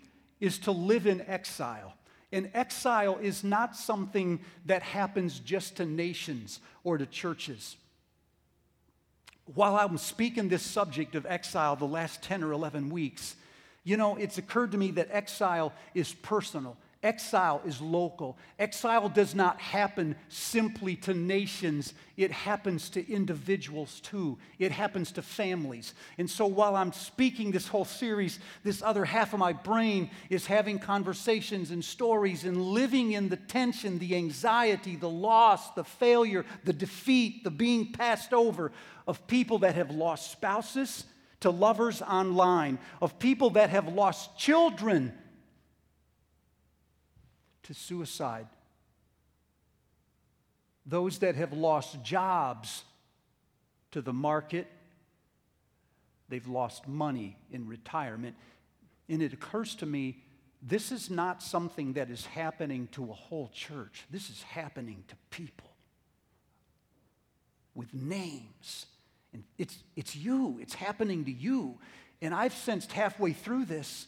is 0.40 0.56
to 0.60 0.72
live 0.72 1.06
in 1.06 1.20
exile. 1.28 1.92
And 2.32 2.50
exile 2.54 3.18
is 3.20 3.44
not 3.44 3.76
something 3.76 4.40
that 4.64 4.80
happens 4.80 5.40
just 5.40 5.76
to 5.76 5.84
nations 5.84 6.58
or 6.84 6.96
to 6.96 7.04
churches. 7.04 7.76
While 9.46 9.76
I'm 9.76 9.98
speaking 9.98 10.48
this 10.48 10.62
subject 10.62 11.14
of 11.14 11.26
exile 11.26 11.76
the 11.76 11.84
last 11.84 12.22
10 12.22 12.42
or 12.44 12.52
11 12.52 12.90
weeks, 12.90 13.36
you 13.84 13.96
know, 13.96 14.16
it's 14.16 14.38
occurred 14.38 14.72
to 14.72 14.78
me 14.78 14.92
that 14.92 15.08
exile 15.10 15.72
is 15.94 16.14
personal. 16.14 16.76
Exile 17.02 17.60
is 17.66 17.80
local. 17.80 18.38
Exile 18.60 19.08
does 19.08 19.34
not 19.34 19.60
happen 19.60 20.14
simply 20.28 20.94
to 20.96 21.12
nations, 21.12 21.94
it 22.16 22.30
happens 22.30 22.88
to 22.90 23.12
individuals 23.12 23.98
too. 24.00 24.38
It 24.60 24.70
happens 24.70 25.10
to 25.12 25.22
families. 25.22 25.94
And 26.18 26.30
so 26.30 26.46
while 26.46 26.76
I'm 26.76 26.92
speaking 26.92 27.50
this 27.50 27.66
whole 27.66 27.84
series, 27.84 28.38
this 28.62 28.82
other 28.82 29.04
half 29.04 29.32
of 29.32 29.40
my 29.40 29.52
brain 29.52 30.10
is 30.30 30.46
having 30.46 30.78
conversations 30.78 31.72
and 31.72 31.84
stories 31.84 32.44
and 32.44 32.62
living 32.62 33.12
in 33.12 33.28
the 33.28 33.36
tension, 33.36 33.98
the 33.98 34.14
anxiety, 34.14 34.94
the 34.94 35.10
loss, 35.10 35.72
the 35.72 35.84
failure, 35.84 36.44
the 36.64 36.72
defeat, 36.72 37.42
the 37.42 37.50
being 37.50 37.90
passed 37.90 38.32
over 38.32 38.70
of 39.08 39.26
people 39.26 39.58
that 39.60 39.74
have 39.74 39.90
lost 39.90 40.30
spouses 40.30 41.04
to 41.40 41.50
lovers 41.50 42.00
online, 42.02 42.78
of 43.00 43.18
people 43.18 43.50
that 43.50 43.70
have 43.70 43.88
lost 43.88 44.38
children 44.38 45.12
to 47.72 47.78
suicide. 47.78 48.46
Those 50.84 51.18
that 51.20 51.36
have 51.36 51.52
lost 51.52 52.02
jobs 52.02 52.84
to 53.92 54.02
the 54.02 54.12
market, 54.12 54.66
they've 56.28 56.46
lost 56.46 56.88
money 56.88 57.36
in 57.50 57.66
retirement. 57.66 58.36
And 59.08 59.22
it 59.22 59.32
occurs 59.32 59.74
to 59.76 59.86
me 59.86 60.22
this 60.60 60.92
is 60.92 61.10
not 61.10 61.42
something 61.42 61.94
that 61.94 62.08
is 62.08 62.26
happening 62.26 62.88
to 62.92 63.10
a 63.10 63.12
whole 63.12 63.50
church, 63.52 64.04
this 64.10 64.30
is 64.30 64.42
happening 64.42 65.04
to 65.08 65.16
people 65.30 65.70
with 67.74 67.92
names. 67.94 68.86
And 69.32 69.44
it's, 69.56 69.78
it's 69.96 70.14
you, 70.14 70.58
it's 70.60 70.74
happening 70.74 71.24
to 71.24 71.32
you. 71.32 71.78
And 72.20 72.34
I've 72.34 72.52
sensed 72.52 72.92
halfway 72.92 73.32
through 73.32 73.64
this 73.64 74.06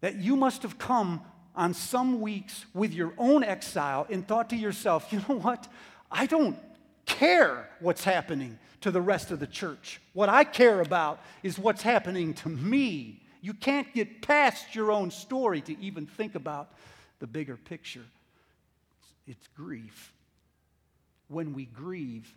that 0.00 0.16
you 0.16 0.36
must 0.36 0.62
have 0.62 0.78
come 0.78 1.22
on 1.58 1.74
some 1.74 2.20
weeks 2.20 2.64
with 2.72 2.94
your 2.94 3.12
own 3.18 3.42
exile 3.42 4.06
and 4.08 4.26
thought 4.26 4.48
to 4.50 4.56
yourself, 4.56 5.12
you 5.12 5.18
know 5.28 5.40
what? 5.40 5.66
I 6.10 6.24
don't 6.26 6.56
care 7.04 7.68
what's 7.80 8.04
happening 8.04 8.58
to 8.80 8.92
the 8.92 9.00
rest 9.00 9.32
of 9.32 9.40
the 9.40 9.46
church. 9.46 10.00
What 10.12 10.28
I 10.28 10.44
care 10.44 10.80
about 10.80 11.20
is 11.42 11.58
what's 11.58 11.82
happening 11.82 12.32
to 12.34 12.48
me. 12.48 13.20
You 13.42 13.54
can't 13.54 13.92
get 13.92 14.22
past 14.22 14.74
your 14.76 14.92
own 14.92 15.10
story 15.10 15.60
to 15.62 15.78
even 15.80 16.06
think 16.06 16.36
about 16.36 16.70
the 17.18 17.26
bigger 17.26 17.56
picture. 17.56 18.04
It's 19.26 19.48
grief. 19.56 20.12
When 21.26 21.52
we 21.54 21.64
grieve, 21.66 22.32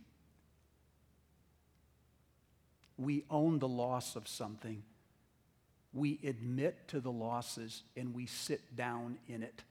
we 2.97 3.23
own 3.29 3.59
the 3.59 3.67
loss 3.67 4.15
of 4.15 4.27
something 4.27 4.81
we 5.93 6.19
admit 6.23 6.87
to 6.89 6.99
the 6.99 7.11
losses 7.11 7.83
and 7.97 8.13
we 8.15 8.25
sit 8.25 8.75
down 8.75 9.17
in 9.27 9.43
it. 9.43 9.63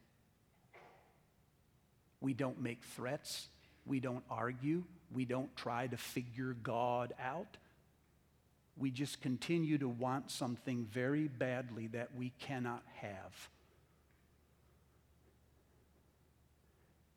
We 2.20 2.34
don't 2.34 2.60
make 2.60 2.82
threats. 2.84 3.48
We 3.86 4.00
don't 4.00 4.24
argue. 4.30 4.84
We 5.12 5.24
don't 5.24 5.54
try 5.56 5.86
to 5.86 5.96
figure 5.96 6.54
God 6.62 7.14
out. 7.22 7.56
We 8.76 8.90
just 8.90 9.20
continue 9.20 9.78
to 9.78 9.88
want 9.88 10.30
something 10.30 10.86
very 10.92 11.28
badly 11.28 11.88
that 11.88 12.10
we 12.16 12.32
cannot 12.38 12.82
have. 12.96 13.48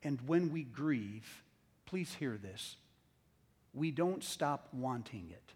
And 0.01 0.19
when 0.27 0.51
we 0.51 0.63
grieve, 0.63 1.43
please 1.85 2.13
hear 2.15 2.37
this 2.41 2.77
we 3.73 3.89
don't 3.89 4.23
stop 4.23 4.67
wanting 4.71 5.29
it. 5.31 5.53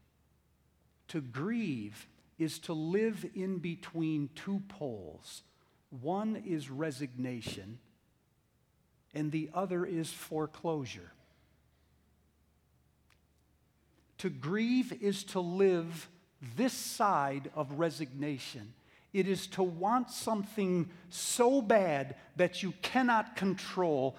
To 1.10 1.22
grieve 1.22 2.08
is 2.38 2.60
to 2.60 2.74
live 2.74 3.26
in 3.36 3.58
between 3.58 4.30
two 4.36 4.62
poles. 4.68 5.44
One 5.90 6.44
is 6.46 6.70
resignation, 6.70 7.80
and 9.14 9.32
the 9.32 9.50
other 9.54 9.86
is 9.86 10.12
foreclosure. 10.12 11.12
To 14.20 14.30
grieve 14.30 14.94
is 15.02 15.24
to 15.26 15.40
live 15.40 16.10
this 16.56 16.74
side 16.74 17.50
of 17.56 17.80
resignation. 17.80 18.74
It 19.14 19.28
is 19.28 19.48
to 19.48 19.64
want 19.64 20.12
something 20.12 20.90
so 21.10 21.62
bad 21.62 22.16
that 22.36 22.62
you 22.62 22.74
cannot 22.82 23.36
control, 23.36 24.16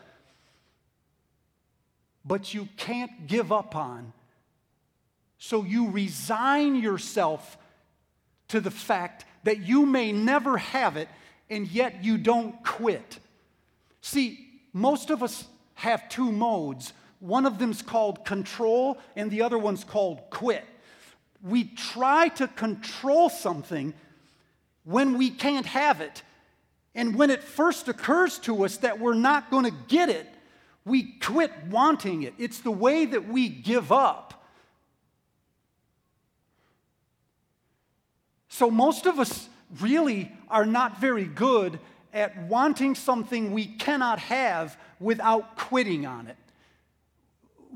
but 2.24 2.54
you 2.54 2.68
can't 2.76 3.26
give 3.26 3.52
up 3.52 3.76
on. 3.76 4.12
So 5.38 5.62
you 5.64 5.90
resign 5.90 6.76
yourself 6.76 7.56
to 8.48 8.60
the 8.60 8.70
fact 8.70 9.24
that 9.44 9.58
you 9.60 9.86
may 9.86 10.12
never 10.12 10.58
have 10.58 10.96
it 10.96 11.08
and 11.50 11.66
yet 11.68 12.04
you 12.04 12.18
don't 12.18 12.62
quit. 12.64 13.18
See, 14.00 14.60
most 14.72 15.10
of 15.10 15.22
us 15.22 15.46
have 15.74 16.08
two 16.08 16.32
modes. 16.32 16.92
One 17.20 17.46
of 17.46 17.58
them's 17.58 17.82
called 17.82 18.24
control 18.24 18.98
and 19.16 19.30
the 19.30 19.42
other 19.42 19.58
one's 19.58 19.84
called 19.84 20.20
quit. 20.30 20.64
We 21.42 21.64
try 21.64 22.28
to 22.28 22.48
control 22.48 23.28
something 23.28 23.94
when 24.84 25.18
we 25.18 25.30
can't 25.30 25.66
have 25.66 26.00
it. 26.00 26.22
And 26.94 27.14
when 27.14 27.30
it 27.30 27.42
first 27.42 27.88
occurs 27.88 28.38
to 28.40 28.64
us 28.64 28.78
that 28.78 28.98
we're 28.98 29.14
not 29.14 29.50
going 29.50 29.64
to 29.64 29.74
get 29.86 30.08
it, 30.08 30.26
we 30.84 31.12
quit 31.20 31.52
wanting 31.70 32.22
it. 32.22 32.34
It's 32.38 32.60
the 32.60 32.70
way 32.70 33.04
that 33.04 33.28
we 33.28 33.48
give 33.48 33.92
up. 33.92 34.37
So, 38.58 38.72
most 38.72 39.06
of 39.06 39.20
us 39.20 39.48
really 39.80 40.32
are 40.48 40.66
not 40.66 41.00
very 41.00 41.26
good 41.26 41.78
at 42.12 42.36
wanting 42.48 42.96
something 42.96 43.52
we 43.52 43.66
cannot 43.66 44.18
have 44.18 44.76
without 44.98 45.56
quitting 45.56 46.06
on 46.06 46.26
it. 46.26 46.36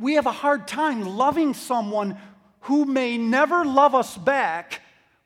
We 0.01 0.15
have 0.15 0.27
a 0.27 0.33
hard 0.33 0.67
time 0.67 1.03
loving 1.03 1.55
someone 1.55 2.19
who 2.63 2.85
may 2.85 3.17
never 3.17 3.65
love 3.65 3.95
us 3.95 4.19
back 4.19 4.81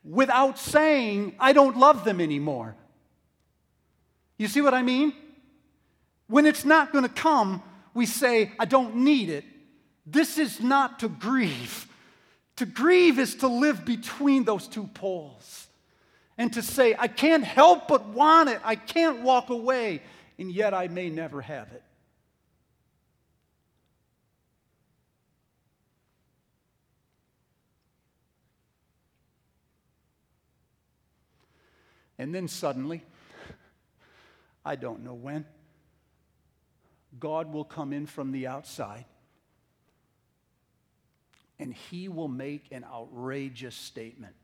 without 0.05 0.59
saying, 0.59 1.35
I 1.41 1.55
don't 1.55 1.79
love 1.79 2.05
them 2.05 2.21
anymore. 2.21 2.77
You 4.37 4.49
see 4.49 4.61
what 4.61 4.75
I 4.75 4.83
mean? 4.83 5.15
When 6.27 6.45
it's 6.45 6.67
not 6.67 6.93
going 6.93 7.05
to 7.05 7.23
come, 7.23 7.63
we 7.95 8.05
say, 8.05 8.53
I 8.59 8.67
don't 8.67 8.97
need 8.97 9.31
it. 9.31 9.45
This 10.05 10.37
is 10.37 10.61
not 10.61 10.99
to 10.99 11.09
grieve. 11.09 11.89
To 12.57 12.67
grieve 12.67 13.19
is 13.19 13.35
to 13.37 13.49
live 13.49 13.85
between 13.85 14.45
those 14.45 14.67
two 14.67 14.87
poles 14.89 15.69
and 16.39 16.53
to 16.55 16.63
say, 16.63 16.95
I 16.99 17.09
can't 17.09 17.45
help 17.45 17.89
but 17.89 18.07
want 18.09 18.49
it. 18.49 18.61
I 18.65 18.77
can't 18.77 19.21
walk 19.21 19.51
away, 19.51 20.03
and 20.39 20.51
yet 20.51 20.73
I 20.73 20.89
may 20.89 21.11
never 21.11 21.43
have 21.43 21.71
it. 21.73 21.83
And 32.19 32.35
then 32.35 32.49
suddenly, 32.49 33.03
I 34.65 34.77
don't 34.77 35.05
know 35.05 35.13
when, 35.13 35.45
God 37.21 37.53
will 37.53 37.65
come 37.65 37.93
in 37.93 38.07
from 38.07 38.33
the 38.33 38.47
outside 38.47 39.05
and 41.59 41.73
he 41.73 42.09
will 42.09 42.29
make 42.29 42.67
an 42.71 42.85
outrageous 42.85 43.75
statement. 43.75 44.35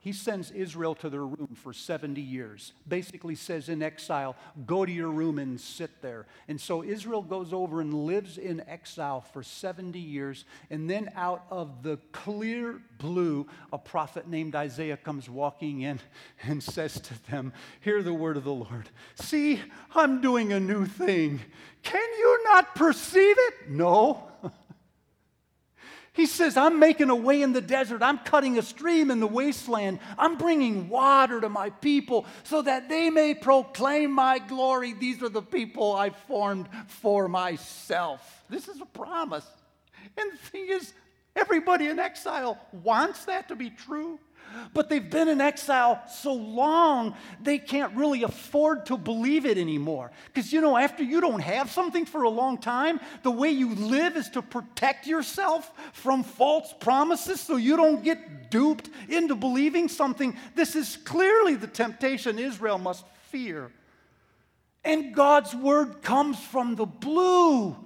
He 0.00 0.12
sends 0.12 0.52
Israel 0.52 0.94
to 0.96 1.10
their 1.10 1.26
room 1.26 1.56
for 1.56 1.72
70 1.72 2.20
years. 2.20 2.72
Basically 2.86 3.34
says 3.34 3.68
in 3.68 3.82
exile, 3.82 4.36
go 4.64 4.86
to 4.86 4.92
your 4.92 5.10
room 5.10 5.40
and 5.40 5.60
sit 5.60 6.00
there. 6.02 6.26
And 6.46 6.60
so 6.60 6.84
Israel 6.84 7.20
goes 7.20 7.52
over 7.52 7.80
and 7.80 7.92
lives 7.92 8.38
in 8.38 8.62
exile 8.68 9.20
for 9.20 9.42
70 9.42 9.98
years. 9.98 10.44
And 10.70 10.88
then 10.88 11.10
out 11.16 11.46
of 11.50 11.82
the 11.82 11.98
clear 12.12 12.80
blue, 12.98 13.48
a 13.72 13.78
prophet 13.78 14.28
named 14.28 14.54
Isaiah 14.54 14.96
comes 14.96 15.28
walking 15.28 15.80
in 15.80 15.98
and 16.44 16.62
says 16.62 17.00
to 17.00 17.30
them, 17.30 17.52
Hear 17.80 18.00
the 18.00 18.14
word 18.14 18.36
of 18.36 18.44
the 18.44 18.52
Lord. 18.52 18.88
See, 19.16 19.60
I'm 19.96 20.20
doing 20.20 20.52
a 20.52 20.60
new 20.60 20.86
thing. 20.86 21.40
Can 21.82 22.08
you 22.18 22.44
not 22.44 22.76
perceive 22.76 23.36
it? 23.36 23.70
No. 23.70 24.30
He 26.18 26.26
says, 26.26 26.56
I'm 26.56 26.80
making 26.80 27.10
a 27.10 27.14
way 27.14 27.42
in 27.42 27.52
the 27.52 27.60
desert. 27.60 28.02
I'm 28.02 28.18
cutting 28.18 28.58
a 28.58 28.62
stream 28.62 29.12
in 29.12 29.20
the 29.20 29.26
wasteland. 29.28 30.00
I'm 30.18 30.36
bringing 30.36 30.88
water 30.88 31.40
to 31.40 31.48
my 31.48 31.70
people 31.70 32.26
so 32.42 32.60
that 32.62 32.88
they 32.88 33.08
may 33.08 33.34
proclaim 33.34 34.10
my 34.10 34.40
glory. 34.40 34.94
These 34.94 35.22
are 35.22 35.28
the 35.28 35.42
people 35.42 35.94
I 35.94 36.10
formed 36.10 36.68
for 36.88 37.28
myself. 37.28 38.42
This 38.50 38.66
is 38.66 38.80
a 38.80 38.86
promise. 38.86 39.46
And 40.16 40.32
the 40.32 40.38
thing 40.38 40.66
is, 40.68 40.92
everybody 41.36 41.86
in 41.86 42.00
exile 42.00 42.58
wants 42.72 43.26
that 43.26 43.46
to 43.46 43.54
be 43.54 43.70
true. 43.70 44.18
But 44.74 44.88
they've 44.88 45.10
been 45.10 45.28
in 45.28 45.40
exile 45.40 46.02
so 46.10 46.32
long, 46.32 47.14
they 47.40 47.58
can't 47.58 47.94
really 47.94 48.22
afford 48.22 48.86
to 48.86 48.96
believe 48.96 49.46
it 49.46 49.58
anymore. 49.58 50.10
Because, 50.26 50.52
you 50.52 50.60
know, 50.60 50.76
after 50.76 51.02
you 51.02 51.20
don't 51.20 51.40
have 51.40 51.70
something 51.70 52.04
for 52.04 52.22
a 52.22 52.28
long 52.28 52.58
time, 52.58 53.00
the 53.22 53.30
way 53.30 53.50
you 53.50 53.74
live 53.74 54.16
is 54.16 54.28
to 54.30 54.42
protect 54.42 55.06
yourself 55.06 55.72
from 55.92 56.22
false 56.22 56.74
promises 56.80 57.40
so 57.40 57.56
you 57.56 57.76
don't 57.76 58.04
get 58.04 58.50
duped 58.50 58.90
into 59.08 59.34
believing 59.34 59.88
something. 59.88 60.36
This 60.54 60.76
is 60.76 60.96
clearly 60.98 61.54
the 61.54 61.66
temptation 61.66 62.38
Israel 62.38 62.78
must 62.78 63.04
fear. 63.30 63.70
And 64.84 65.14
God's 65.14 65.54
word 65.54 66.02
comes 66.02 66.38
from 66.38 66.76
the 66.76 66.86
blue, 66.86 67.76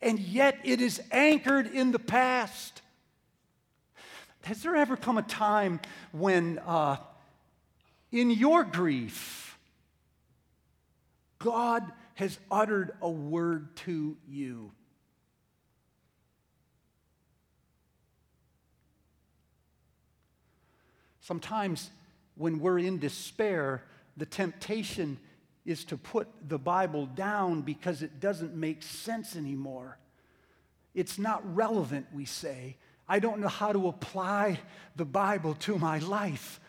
and 0.00 0.18
yet 0.18 0.58
it 0.64 0.80
is 0.80 1.02
anchored 1.10 1.66
in 1.66 1.90
the 1.90 1.98
past. 1.98 2.80
Has 4.42 4.62
there 4.62 4.76
ever 4.76 4.96
come 4.96 5.18
a 5.18 5.22
time 5.22 5.80
when, 6.12 6.58
uh, 6.60 6.96
in 8.10 8.30
your 8.30 8.64
grief, 8.64 9.58
God 11.38 11.90
has 12.14 12.38
uttered 12.50 12.92
a 13.02 13.10
word 13.10 13.76
to 13.76 14.16
you? 14.28 14.72
Sometimes 21.20 21.90
when 22.36 22.58
we're 22.58 22.78
in 22.78 22.98
despair, 22.98 23.84
the 24.16 24.24
temptation 24.24 25.18
is 25.66 25.84
to 25.84 25.98
put 25.98 26.26
the 26.48 26.58
Bible 26.58 27.04
down 27.04 27.60
because 27.60 28.00
it 28.00 28.18
doesn't 28.18 28.54
make 28.54 28.82
sense 28.82 29.36
anymore. 29.36 29.98
It's 30.94 31.18
not 31.18 31.42
relevant, 31.54 32.06
we 32.14 32.24
say. 32.24 32.76
I 33.08 33.18
don't 33.20 33.40
know 33.40 33.48
how 33.48 33.72
to 33.72 33.88
apply 33.88 34.60
the 34.96 35.04
Bible 35.04 35.54
to 35.60 35.78
my 35.78 35.98
life. 35.98 36.60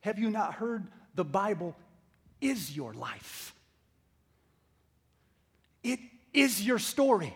Have 0.00 0.18
you 0.18 0.30
not 0.30 0.54
heard 0.54 0.86
the 1.14 1.24
Bible 1.24 1.76
is 2.40 2.74
your 2.74 2.94
life? 2.94 3.54
It 5.82 6.00
is 6.32 6.64
your 6.64 6.78
story. 6.78 7.34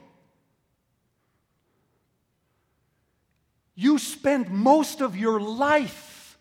You 3.75 3.99
spend 3.99 4.51
most 4.51 5.01
of 5.01 5.17
your 5.17 5.41
life 5.41 6.39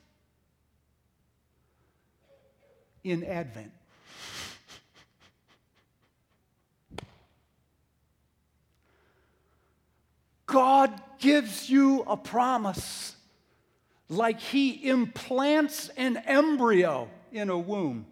in 3.03 3.23
Advent. 3.23 3.76
God 10.47 10.99
gives 11.19 11.69
you 11.69 12.03
a 12.07 12.17
promise 12.17 13.15
like 14.09 14.39
He 14.39 14.89
implants 14.89 15.89
an 15.89 16.17
embryo 16.17 17.09
in 17.31 17.49
a 17.49 17.57
womb. 17.57 18.05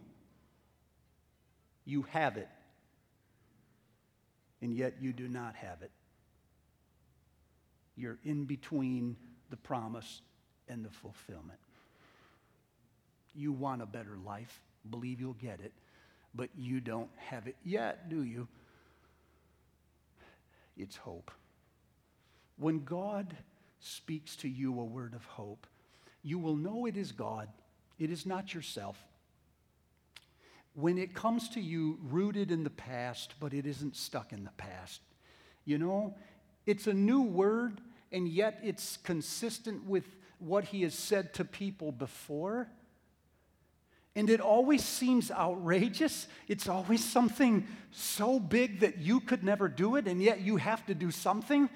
You 1.85 2.03
have 2.09 2.35
it, 2.37 2.49
and 4.61 4.73
yet 4.73 4.95
you 4.99 5.13
do 5.13 5.27
not 5.27 5.55
have 5.55 5.81
it. 5.81 5.91
You're 7.95 8.17
in 8.25 8.45
between 8.45 9.15
the 9.49 9.57
promise 9.57 10.21
and 10.67 10.83
the 10.83 10.89
fulfillment. 10.89 11.59
You 13.33 13.53
want 13.53 13.81
a 13.81 13.85
better 13.85 14.17
life, 14.25 14.59
believe 14.89 15.21
you'll 15.21 15.33
get 15.33 15.61
it, 15.61 15.71
but 16.33 16.49
you 16.57 16.81
don't 16.81 17.09
have 17.17 17.47
it 17.47 17.55
yet, 17.63 18.09
do 18.09 18.23
you? 18.23 18.47
It's 20.75 20.97
hope. 20.97 21.31
When 22.57 22.83
God 22.83 23.35
speaks 23.79 24.35
to 24.37 24.49
you 24.49 24.79
a 24.79 24.83
word 24.83 25.13
of 25.13 25.25
hope, 25.25 25.67
you 26.23 26.39
will 26.39 26.55
know 26.55 26.85
it 26.85 26.97
is 26.97 27.11
God, 27.11 27.49
it 27.99 28.09
is 28.09 28.25
not 28.25 28.53
yourself. 28.53 28.97
When 30.73 30.97
it 30.97 31.13
comes 31.13 31.49
to 31.49 31.61
you 31.61 31.99
rooted 32.03 32.51
in 32.51 32.63
the 32.63 32.69
past, 32.69 33.35
but 33.39 33.53
it 33.53 33.65
isn't 33.65 33.95
stuck 33.95 34.33
in 34.33 34.43
the 34.43 34.51
past, 34.51 35.01
you 35.63 35.77
know, 35.77 36.15
it's 36.65 36.87
a 36.87 36.93
new 36.93 37.21
word, 37.21 37.79
and 38.11 38.27
yet 38.27 38.59
it's 38.63 38.97
consistent 38.97 39.85
with 39.85 40.05
what 40.39 40.65
he 40.65 40.81
has 40.81 40.93
said 40.93 41.33
to 41.35 41.45
people 41.45 41.91
before. 41.91 42.67
And 44.15 44.29
it 44.29 44.39
always 44.39 44.83
seems 44.83 45.29
outrageous. 45.29 46.27
It's 46.47 46.69
always 46.69 47.03
something 47.03 47.67
so 47.91 48.39
big 48.39 48.79
that 48.79 48.97
you 48.97 49.19
could 49.19 49.43
never 49.43 49.67
do 49.67 49.95
it, 49.95 50.07
and 50.07 50.23
yet 50.23 50.41
you 50.41 50.57
have 50.57 50.85
to 50.85 50.95
do 50.95 51.11
something. 51.11 51.69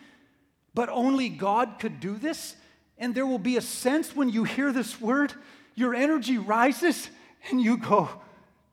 But 0.79 0.87
only 0.87 1.27
God 1.27 1.77
could 1.77 1.99
do 1.99 2.15
this. 2.15 2.55
And 2.97 3.13
there 3.13 3.25
will 3.25 3.37
be 3.37 3.57
a 3.57 3.61
sense 3.61 4.15
when 4.15 4.29
you 4.29 4.45
hear 4.45 4.71
this 4.71 5.01
word, 5.01 5.33
your 5.75 5.93
energy 5.93 6.37
rises 6.37 7.09
and 7.49 7.61
you 7.61 7.75
go, 7.75 8.07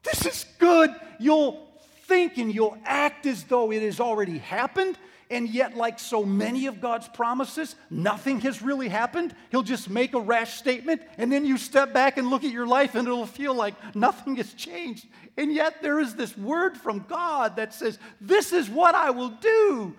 This 0.05 0.25
is 0.25 0.47
good. 0.61 0.95
You'll 1.19 1.69
think 2.05 2.39
and 2.39 2.55
you'll 2.55 2.79
act 2.85 3.27
as 3.27 3.43
though 3.43 3.73
it 3.73 3.83
has 3.83 3.99
already 3.99 4.39
happened. 4.39 4.97
And 5.31 5.49
yet, 5.49 5.77
like 5.77 5.99
so 5.99 6.25
many 6.25 6.67
of 6.67 6.81
God's 6.81 7.09
promises, 7.09 7.75
nothing 7.91 8.41
has 8.43 8.63
really 8.63 8.89
happened. 8.89 9.35
He'll 9.51 9.65
just 9.65 9.91
make 9.91 10.15
a 10.15 10.21
rash 10.21 10.55
statement, 10.55 11.03
and 11.19 11.33
then 11.33 11.45
you 11.45 11.59
step 11.59 11.93
back 11.93 12.19
and 12.19 12.31
look 12.31 12.45
at 12.45 12.53
your 12.53 12.69
life, 12.69 12.95
and 12.95 13.09
it'll 13.09 13.27
feel 13.27 13.53
like 13.53 13.75
nothing 13.97 14.37
has 14.37 14.55
changed. 14.55 15.09
And 15.37 15.53
yet, 15.53 15.83
there 15.83 15.99
is 15.99 16.15
this 16.15 16.39
word 16.39 16.77
from 16.77 17.05
God 17.09 17.57
that 17.57 17.75
says, 17.75 17.99
This 18.21 18.53
is 18.53 18.71
what 18.71 18.95
I 18.95 19.11
will 19.11 19.31
do. 19.31 19.97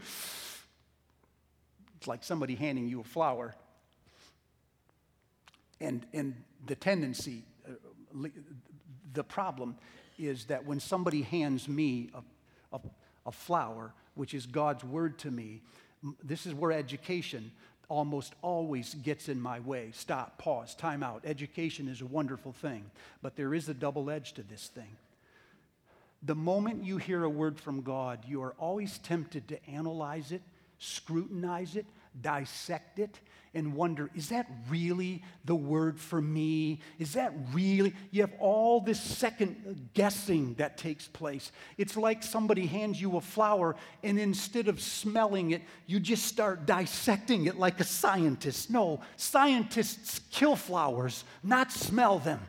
Like 2.07 2.23
somebody 2.23 2.55
handing 2.55 2.87
you 2.87 3.01
a 3.01 3.03
flower. 3.03 3.55
And, 5.79 6.05
and 6.13 6.35
the 6.65 6.75
tendency, 6.75 7.43
uh, 7.67 8.27
the 9.13 9.23
problem 9.23 9.75
is 10.17 10.45
that 10.45 10.65
when 10.65 10.79
somebody 10.79 11.21
hands 11.21 11.67
me 11.67 12.09
a, 12.13 12.75
a, 12.75 12.79
a 13.27 13.31
flower, 13.31 13.93
which 14.15 14.33
is 14.33 14.45
God's 14.45 14.83
word 14.83 15.19
to 15.19 15.31
me, 15.31 15.61
this 16.23 16.45
is 16.45 16.53
where 16.53 16.71
education 16.71 17.51
almost 17.89 18.33
always 18.41 18.95
gets 18.95 19.29
in 19.29 19.39
my 19.39 19.59
way. 19.59 19.89
Stop, 19.93 20.37
pause, 20.37 20.75
time 20.75 21.03
out. 21.03 21.21
Education 21.23 21.87
is 21.87 22.01
a 22.01 22.05
wonderful 22.05 22.51
thing, 22.51 22.89
but 23.21 23.35
there 23.35 23.53
is 23.53 23.69
a 23.69 23.73
double 23.73 24.09
edge 24.09 24.33
to 24.33 24.43
this 24.43 24.67
thing. 24.67 24.97
The 26.23 26.35
moment 26.35 26.83
you 26.83 26.97
hear 26.97 27.23
a 27.23 27.29
word 27.29 27.59
from 27.59 27.81
God, 27.81 28.25
you 28.27 28.41
are 28.41 28.55
always 28.57 28.97
tempted 28.97 29.47
to 29.49 29.69
analyze 29.69 30.31
it, 30.31 30.41
scrutinize 30.79 31.75
it, 31.75 31.85
dissect 32.21 32.99
it, 32.99 33.19
and 33.53 33.73
wonder 33.73 34.09
is 34.13 34.29
that 34.29 34.49
really 34.69 35.23
the 35.45 35.55
word 35.55 35.99
for 35.99 36.21
me? 36.21 36.79
Is 36.99 37.13
that 37.13 37.33
really? 37.53 37.93
You 38.11 38.21
have 38.21 38.33
all 38.39 38.81
this 38.81 39.01
second 39.01 39.89
guessing 39.93 40.53
that 40.55 40.77
takes 40.77 41.07
place. 41.07 41.51
It's 41.77 41.97
like 41.97 42.23
somebody 42.23 42.67
hands 42.67 43.01
you 43.01 43.17
a 43.17 43.21
flower, 43.21 43.75
and 44.03 44.19
instead 44.19 44.67
of 44.67 44.81
smelling 44.81 45.51
it, 45.51 45.61
you 45.85 45.99
just 45.99 46.25
start 46.25 46.65
dissecting 46.65 47.45
it 47.45 47.57
like 47.57 47.79
a 47.79 47.85
scientist. 47.85 48.69
No, 48.69 49.01
scientists 49.15 50.21
kill 50.29 50.55
flowers, 50.55 51.23
not 51.43 51.71
smell 51.71 52.19
them. 52.19 52.41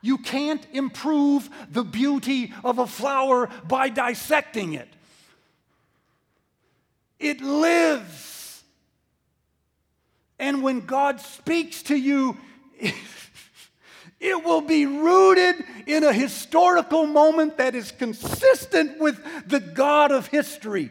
You 0.00 0.18
can't 0.18 0.64
improve 0.72 1.50
the 1.70 1.84
beauty 1.84 2.52
of 2.62 2.78
a 2.78 2.86
flower 2.86 3.48
by 3.66 3.88
dissecting 3.88 4.74
it. 4.74 4.88
It 7.18 7.40
lives. 7.40 8.62
And 10.38 10.62
when 10.62 10.86
God 10.86 11.20
speaks 11.20 11.82
to 11.84 11.96
you, 11.96 12.36
it 14.20 14.44
will 14.44 14.60
be 14.60 14.86
rooted 14.86 15.64
in 15.86 16.04
a 16.04 16.12
historical 16.12 17.06
moment 17.06 17.58
that 17.58 17.74
is 17.74 17.90
consistent 17.90 18.98
with 18.98 19.20
the 19.48 19.60
God 19.60 20.12
of 20.12 20.28
history. 20.28 20.90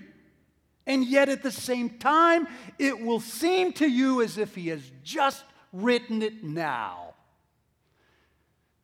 And 0.86 1.06
yet, 1.06 1.28
at 1.28 1.44
the 1.44 1.52
same 1.52 1.90
time, 1.90 2.48
it 2.80 3.00
will 3.00 3.20
seem 3.20 3.74
to 3.74 3.88
you 3.88 4.22
as 4.22 4.38
if 4.38 4.56
He 4.56 4.70
has 4.70 4.82
just 5.04 5.44
written 5.74 6.22
it 6.22 6.44
now. 6.44 7.13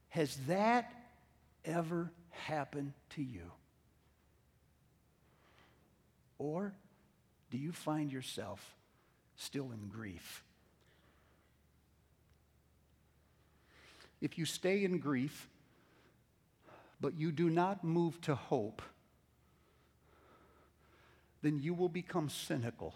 Has 0.09 0.35
that 0.47 0.91
ever 1.65 2.11
happened 2.29 2.93
to 3.11 3.23
you? 3.23 3.51
Or 6.37 6.73
do 7.53 7.59
you 7.59 7.71
find 7.71 8.11
yourself 8.11 8.75
still 9.35 9.71
in 9.71 9.87
grief? 9.87 10.43
If 14.21 14.39
you 14.39 14.45
stay 14.45 14.83
in 14.83 14.97
grief, 14.97 15.47
but 16.99 17.13
you 17.15 17.31
do 17.31 17.51
not 17.51 17.83
move 17.83 18.19
to 18.21 18.33
hope, 18.33 18.81
then 21.43 21.59
you 21.59 21.75
will 21.75 21.89
become 21.89 22.27
cynical, 22.27 22.95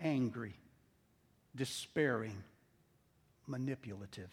angry, 0.00 0.54
despairing, 1.54 2.42
manipulative. 3.46 4.32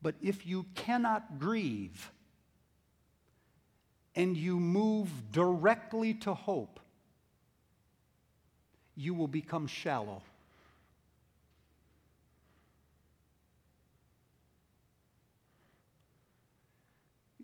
But 0.00 0.14
if 0.22 0.46
you 0.46 0.64
cannot 0.74 1.38
grieve 1.38 2.10
and 4.18 4.36
you 4.36 4.60
move 4.60 5.08
directly 5.32 6.12
to 6.12 6.34
hope, 6.34 6.78
you 8.94 9.14
will 9.14 9.28
become 9.28 9.66
shallow. 9.66 10.22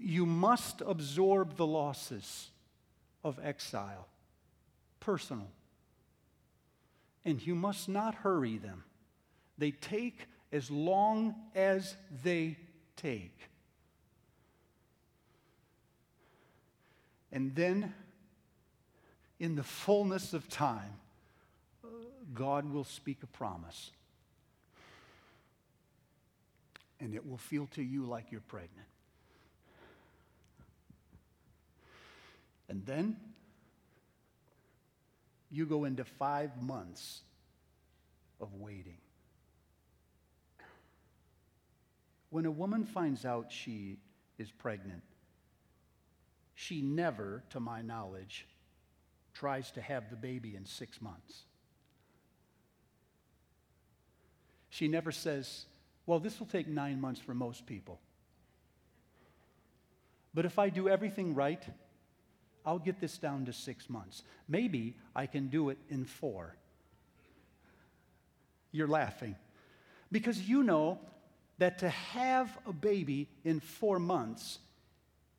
you 0.05 0.27
must 0.27 0.83
absorb 0.87 1.57
the 1.57 1.67
losses 1.67 2.51
of 3.25 3.41
exile, 3.43 4.07
personal. 5.01 5.49
And 7.25 7.45
you 7.45 7.55
must 7.55 7.89
not 7.89 8.15
hurry 8.17 8.59
them. 8.59 8.85
They 9.57 9.71
take 9.71 10.27
as 10.53 10.71
long 10.71 11.35
as 11.55 11.97
they 12.23 12.59
take. 12.97 13.49
And 17.35 17.53
then, 17.57 17.93
in 19.41 19.57
the 19.57 19.65
fullness 19.65 20.33
of 20.35 20.49
time, 20.49 20.93
God 22.33 22.73
will 22.73 22.85
speak 22.85 23.19
a 23.25 23.27
promise. 23.27 23.91
And 27.01 27.13
it 27.13 27.29
will 27.29 27.37
feel 27.37 27.67
to 27.75 27.83
you 27.83 28.05
like 28.05 28.31
you're 28.31 28.41
pregnant. 28.41 28.87
And 32.69 32.87
then 32.87 33.17
you 35.51 35.67
go 35.67 35.85
into 35.85 36.05
five 36.05 36.63
months 36.63 37.23
of 38.41 38.55
waiting. 38.55 38.99
When 42.31 42.47
a 42.47 42.51
woman 42.51 42.85
finds 42.85 43.25
out 43.25 43.51
she 43.51 43.99
is 44.39 44.53
pregnant, 44.53 45.03
she 46.55 46.81
never, 46.81 47.43
to 47.51 47.61
my 47.61 47.83
knowledge, 47.83 48.47
tries 49.33 49.71
to 49.73 49.81
have 49.81 50.11
the 50.11 50.17
baby 50.17 50.55
in 50.55 50.65
six 50.65 51.01
months. 51.03 51.43
She 54.71 54.89
never 54.89 55.13
says, 55.13 55.67
Well, 56.07 56.21
this 56.21 56.39
will 56.39 56.47
take 56.47 56.69
nine 56.69 57.01
months 57.01 57.21
for 57.21 57.35
most 57.35 57.67
people. 57.67 58.01
But 60.33 60.45
if 60.45 60.59
I 60.59 60.69
do 60.69 60.89
everything 60.89 61.35
right, 61.35 61.63
I'll 62.67 62.79
get 62.79 63.01
this 63.01 63.19
down 63.19 63.45
to 63.47 63.53
six 63.53 63.89
months. 63.91 64.23
Maybe 64.49 64.97
I 65.15 65.27
can 65.27 65.49
do 65.49 65.69
it 65.69 65.79
in 65.91 66.05
four. 66.05 66.57
You're 68.73 68.89
laughing. 68.89 69.37
Because 70.11 70.41
you 70.49 70.63
know 70.63 70.99
that 71.59 71.79
to 71.79 71.89
have 71.89 72.57
a 72.67 72.73
baby 72.73 73.29
in 73.45 73.61
four 73.61 73.99
months 73.99 74.59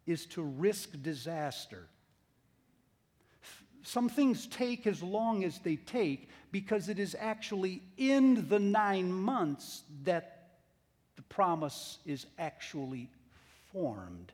is 0.06 0.26
to 0.28 0.42
risk 0.42 1.02
disaster. 1.02 1.88
Some 3.84 4.10
things 4.10 4.48
take 4.48 4.88
as 4.88 5.04
long 5.04 5.44
as 5.44 5.60
they 5.60 5.76
take 5.76 6.30
because 6.52 6.90
it 6.90 6.98
is 6.98 7.16
actually 7.20 7.82
in 7.98 8.48
the 8.50 8.60
nine 8.60 9.12
months 9.12 9.84
that 10.04 10.48
the 11.16 11.22
promise 11.24 12.00
is 12.06 12.26
actually 12.40 13.10
formed. 13.72 14.32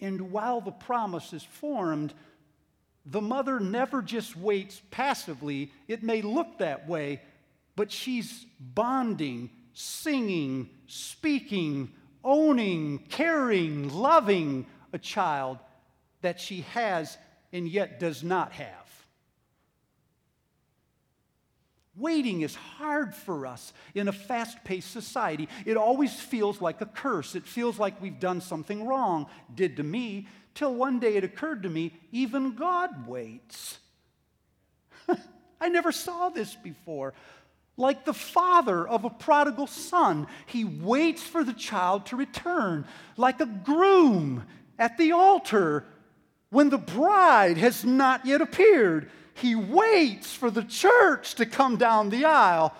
And 0.00 0.30
while 0.30 0.60
the 0.60 0.72
promise 0.72 1.32
is 1.32 1.42
formed, 1.42 2.14
the 3.04 3.20
mother 3.20 3.60
never 3.60 4.02
just 4.02 4.36
waits 4.36 4.80
passively. 4.90 5.72
It 5.88 6.02
may 6.02 6.22
look 6.22 6.58
that 6.58 6.88
way, 6.88 7.22
but 7.76 7.90
she's 7.90 8.46
bonding, 8.60 9.50
singing, 9.74 10.68
speaking, 10.86 11.92
owning, 12.26 12.98
caring, 13.08 13.88
loving 13.88 14.66
a 14.92 14.98
child 14.98 15.58
that 16.20 16.40
she 16.40 16.62
has 16.72 17.16
and 17.52 17.68
yet 17.68 18.00
does 18.00 18.22
not 18.22 18.52
have. 18.52 18.86
Waiting 21.96 22.42
is 22.42 22.54
hard 22.54 23.14
for 23.14 23.46
us 23.46 23.72
in 23.94 24.08
a 24.08 24.12
fast 24.12 24.62
paced 24.64 24.90
society. 24.90 25.48
It 25.64 25.78
always 25.78 26.12
feels 26.14 26.60
like 26.60 26.82
a 26.82 26.86
curse. 26.86 27.34
It 27.34 27.44
feels 27.44 27.78
like 27.78 28.02
we've 28.02 28.20
done 28.20 28.42
something 28.42 28.86
wrong, 28.86 29.28
did 29.54 29.78
to 29.78 29.82
me, 29.82 30.26
till 30.54 30.74
one 30.74 30.98
day 30.98 31.16
it 31.16 31.24
occurred 31.24 31.62
to 31.62 31.70
me 31.70 31.94
even 32.12 32.54
God 32.54 33.06
waits. 33.06 33.78
I 35.60 35.68
never 35.68 35.92
saw 35.92 36.28
this 36.28 36.54
before. 36.54 37.14
Like 37.76 38.04
the 38.04 38.14
father 38.14 38.86
of 38.86 39.04
a 39.04 39.10
prodigal 39.10 39.66
son, 39.66 40.26
he 40.46 40.64
waits 40.64 41.22
for 41.22 41.44
the 41.44 41.52
child 41.52 42.06
to 42.06 42.16
return. 42.16 42.86
Like 43.16 43.40
a 43.40 43.46
groom 43.46 44.44
at 44.78 44.96
the 44.96 45.12
altar 45.12 45.84
when 46.50 46.70
the 46.70 46.78
bride 46.78 47.58
has 47.58 47.84
not 47.84 48.24
yet 48.24 48.40
appeared 48.40 49.10
he 49.36 49.54
waits 49.54 50.32
for 50.32 50.50
the 50.50 50.62
church 50.62 51.34
to 51.34 51.44
come 51.44 51.76
down 51.76 52.08
the 52.08 52.24
aisle. 52.24 52.74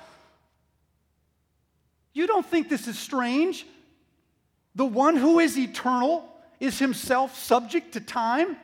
You 2.15 2.27
don't 2.27 2.47
think 2.47 2.71
this 2.71 2.89
is 2.89 2.99
strange? 2.99 3.67
The 4.75 4.87
one 4.87 5.17
who 5.17 5.39
is 5.39 5.59
eternal 5.59 6.27
is 6.59 6.79
himself 6.79 7.39
subject 7.39 7.93
to 7.93 8.01
time. 8.01 8.57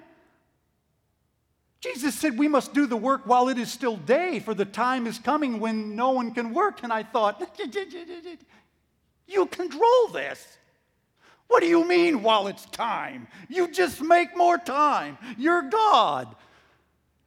Jesus 1.82 2.14
said 2.14 2.38
we 2.38 2.46
must 2.46 2.72
do 2.72 2.86
the 2.86 2.96
work 2.96 3.22
while 3.26 3.48
it 3.48 3.58
is 3.58 3.70
still 3.70 3.96
day, 3.96 4.38
for 4.38 4.54
the 4.54 4.64
time 4.64 5.08
is 5.08 5.18
coming 5.18 5.58
when 5.58 5.96
no 5.96 6.10
one 6.10 6.32
can 6.32 6.54
work. 6.54 6.84
And 6.84 6.92
I 6.92 7.02
thought, 7.02 7.42
you 9.26 9.46
control 9.46 10.08
this. 10.12 10.58
What 11.48 11.60
do 11.60 11.66
you 11.66 11.86
mean 11.86 12.22
while 12.22 12.46
it's 12.46 12.66
time? 12.66 13.26
You 13.48 13.68
just 13.68 14.00
make 14.00 14.36
more 14.36 14.58
time. 14.58 15.18
You're 15.36 15.62
God. 15.62 16.32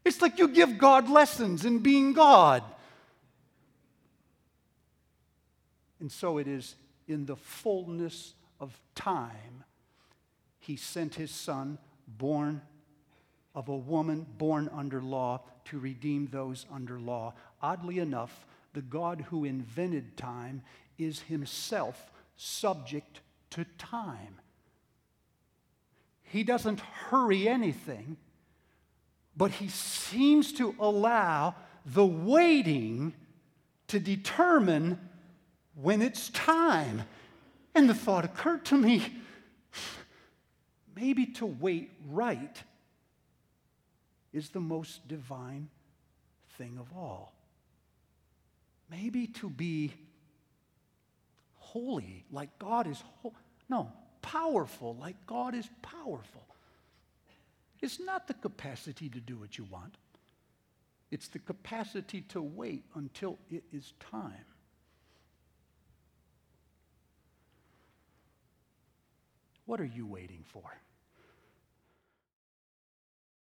It's 0.06 0.22
like 0.22 0.40
you 0.40 0.48
give 0.48 0.78
God 0.78 1.10
lessons 1.10 1.66
in 1.66 1.80
being 1.80 2.14
God. 2.14 2.64
And 6.00 6.10
so 6.10 6.38
it 6.38 6.48
is 6.48 6.76
in 7.10 7.26
the 7.26 7.36
fullness 7.36 8.36
of 8.62 8.80
time, 8.96 9.66
he 10.60 10.78
sent 10.78 11.16
his 11.16 11.32
son, 11.32 11.78
born 12.08 12.62
of 13.56 13.70
a 13.70 13.76
woman 13.76 14.26
born 14.38 14.70
under 14.74 15.02
law, 15.02 15.42
to 15.66 15.80
redeem 15.80 16.28
those 16.28 16.66
under 16.72 17.00
law. 17.00 17.34
Oddly 17.62 17.98
enough, 18.00 18.46
the 18.74 18.82
God 18.82 19.26
who 19.30 19.46
invented 19.46 20.18
time 20.18 20.62
is 21.00 21.22
himself 21.22 22.12
subject 22.38 23.22
to 23.52 23.66
time. 23.78 24.40
He 26.22 26.44
doesn't 26.44 26.82
hurry 26.82 27.48
anything 27.48 28.18
but 29.38 29.52
he 29.52 29.68
seems 29.68 30.54
to 30.54 30.76
allow 30.80 31.56
the 31.86 32.06
waiting 32.06 33.14
to 33.88 34.00
determine 34.00 35.00
when 35.76 36.02
it's 36.02 36.30
time. 36.30 37.04
And 37.74 37.90
the 37.90 37.94
thought 37.94 38.26
occurred 38.26 38.66
to 38.66 38.78
me 38.78 39.04
maybe 40.96 41.26
to 41.26 41.46
wait 41.46 41.92
right 42.10 42.64
is 44.36 44.50
the 44.50 44.60
most 44.60 45.08
divine 45.08 45.70
thing 46.58 46.78
of 46.78 46.92
all. 46.96 47.34
Maybe 48.92 49.28
to 49.28 49.50
be 49.50 49.94
holy 51.56 52.26
like 52.32 52.60
God 52.60 52.86
is 52.86 53.02
holy. 53.22 53.36
No, 53.70 53.92
powerful 54.22 54.98
like 55.00 55.16
God 55.26 55.56
is 55.56 55.70
powerful. 55.82 56.46
It's 57.82 58.00
not 58.00 58.28
the 58.28 58.34
capacity 58.34 59.08
to 59.10 59.20
do 59.20 59.38
what 59.38 59.58
you 59.58 59.64
want. 59.66 59.96
it's 61.12 61.30
the 61.30 61.40
capacity 61.40 62.22
to 62.22 62.42
wait 62.42 62.84
until 62.96 63.40
it 63.50 63.64
is 63.72 63.94
time. 64.00 64.46
What 69.66 69.80
are 69.80 69.86
you 69.86 70.06
waiting 70.06 70.44
for? 70.46 70.64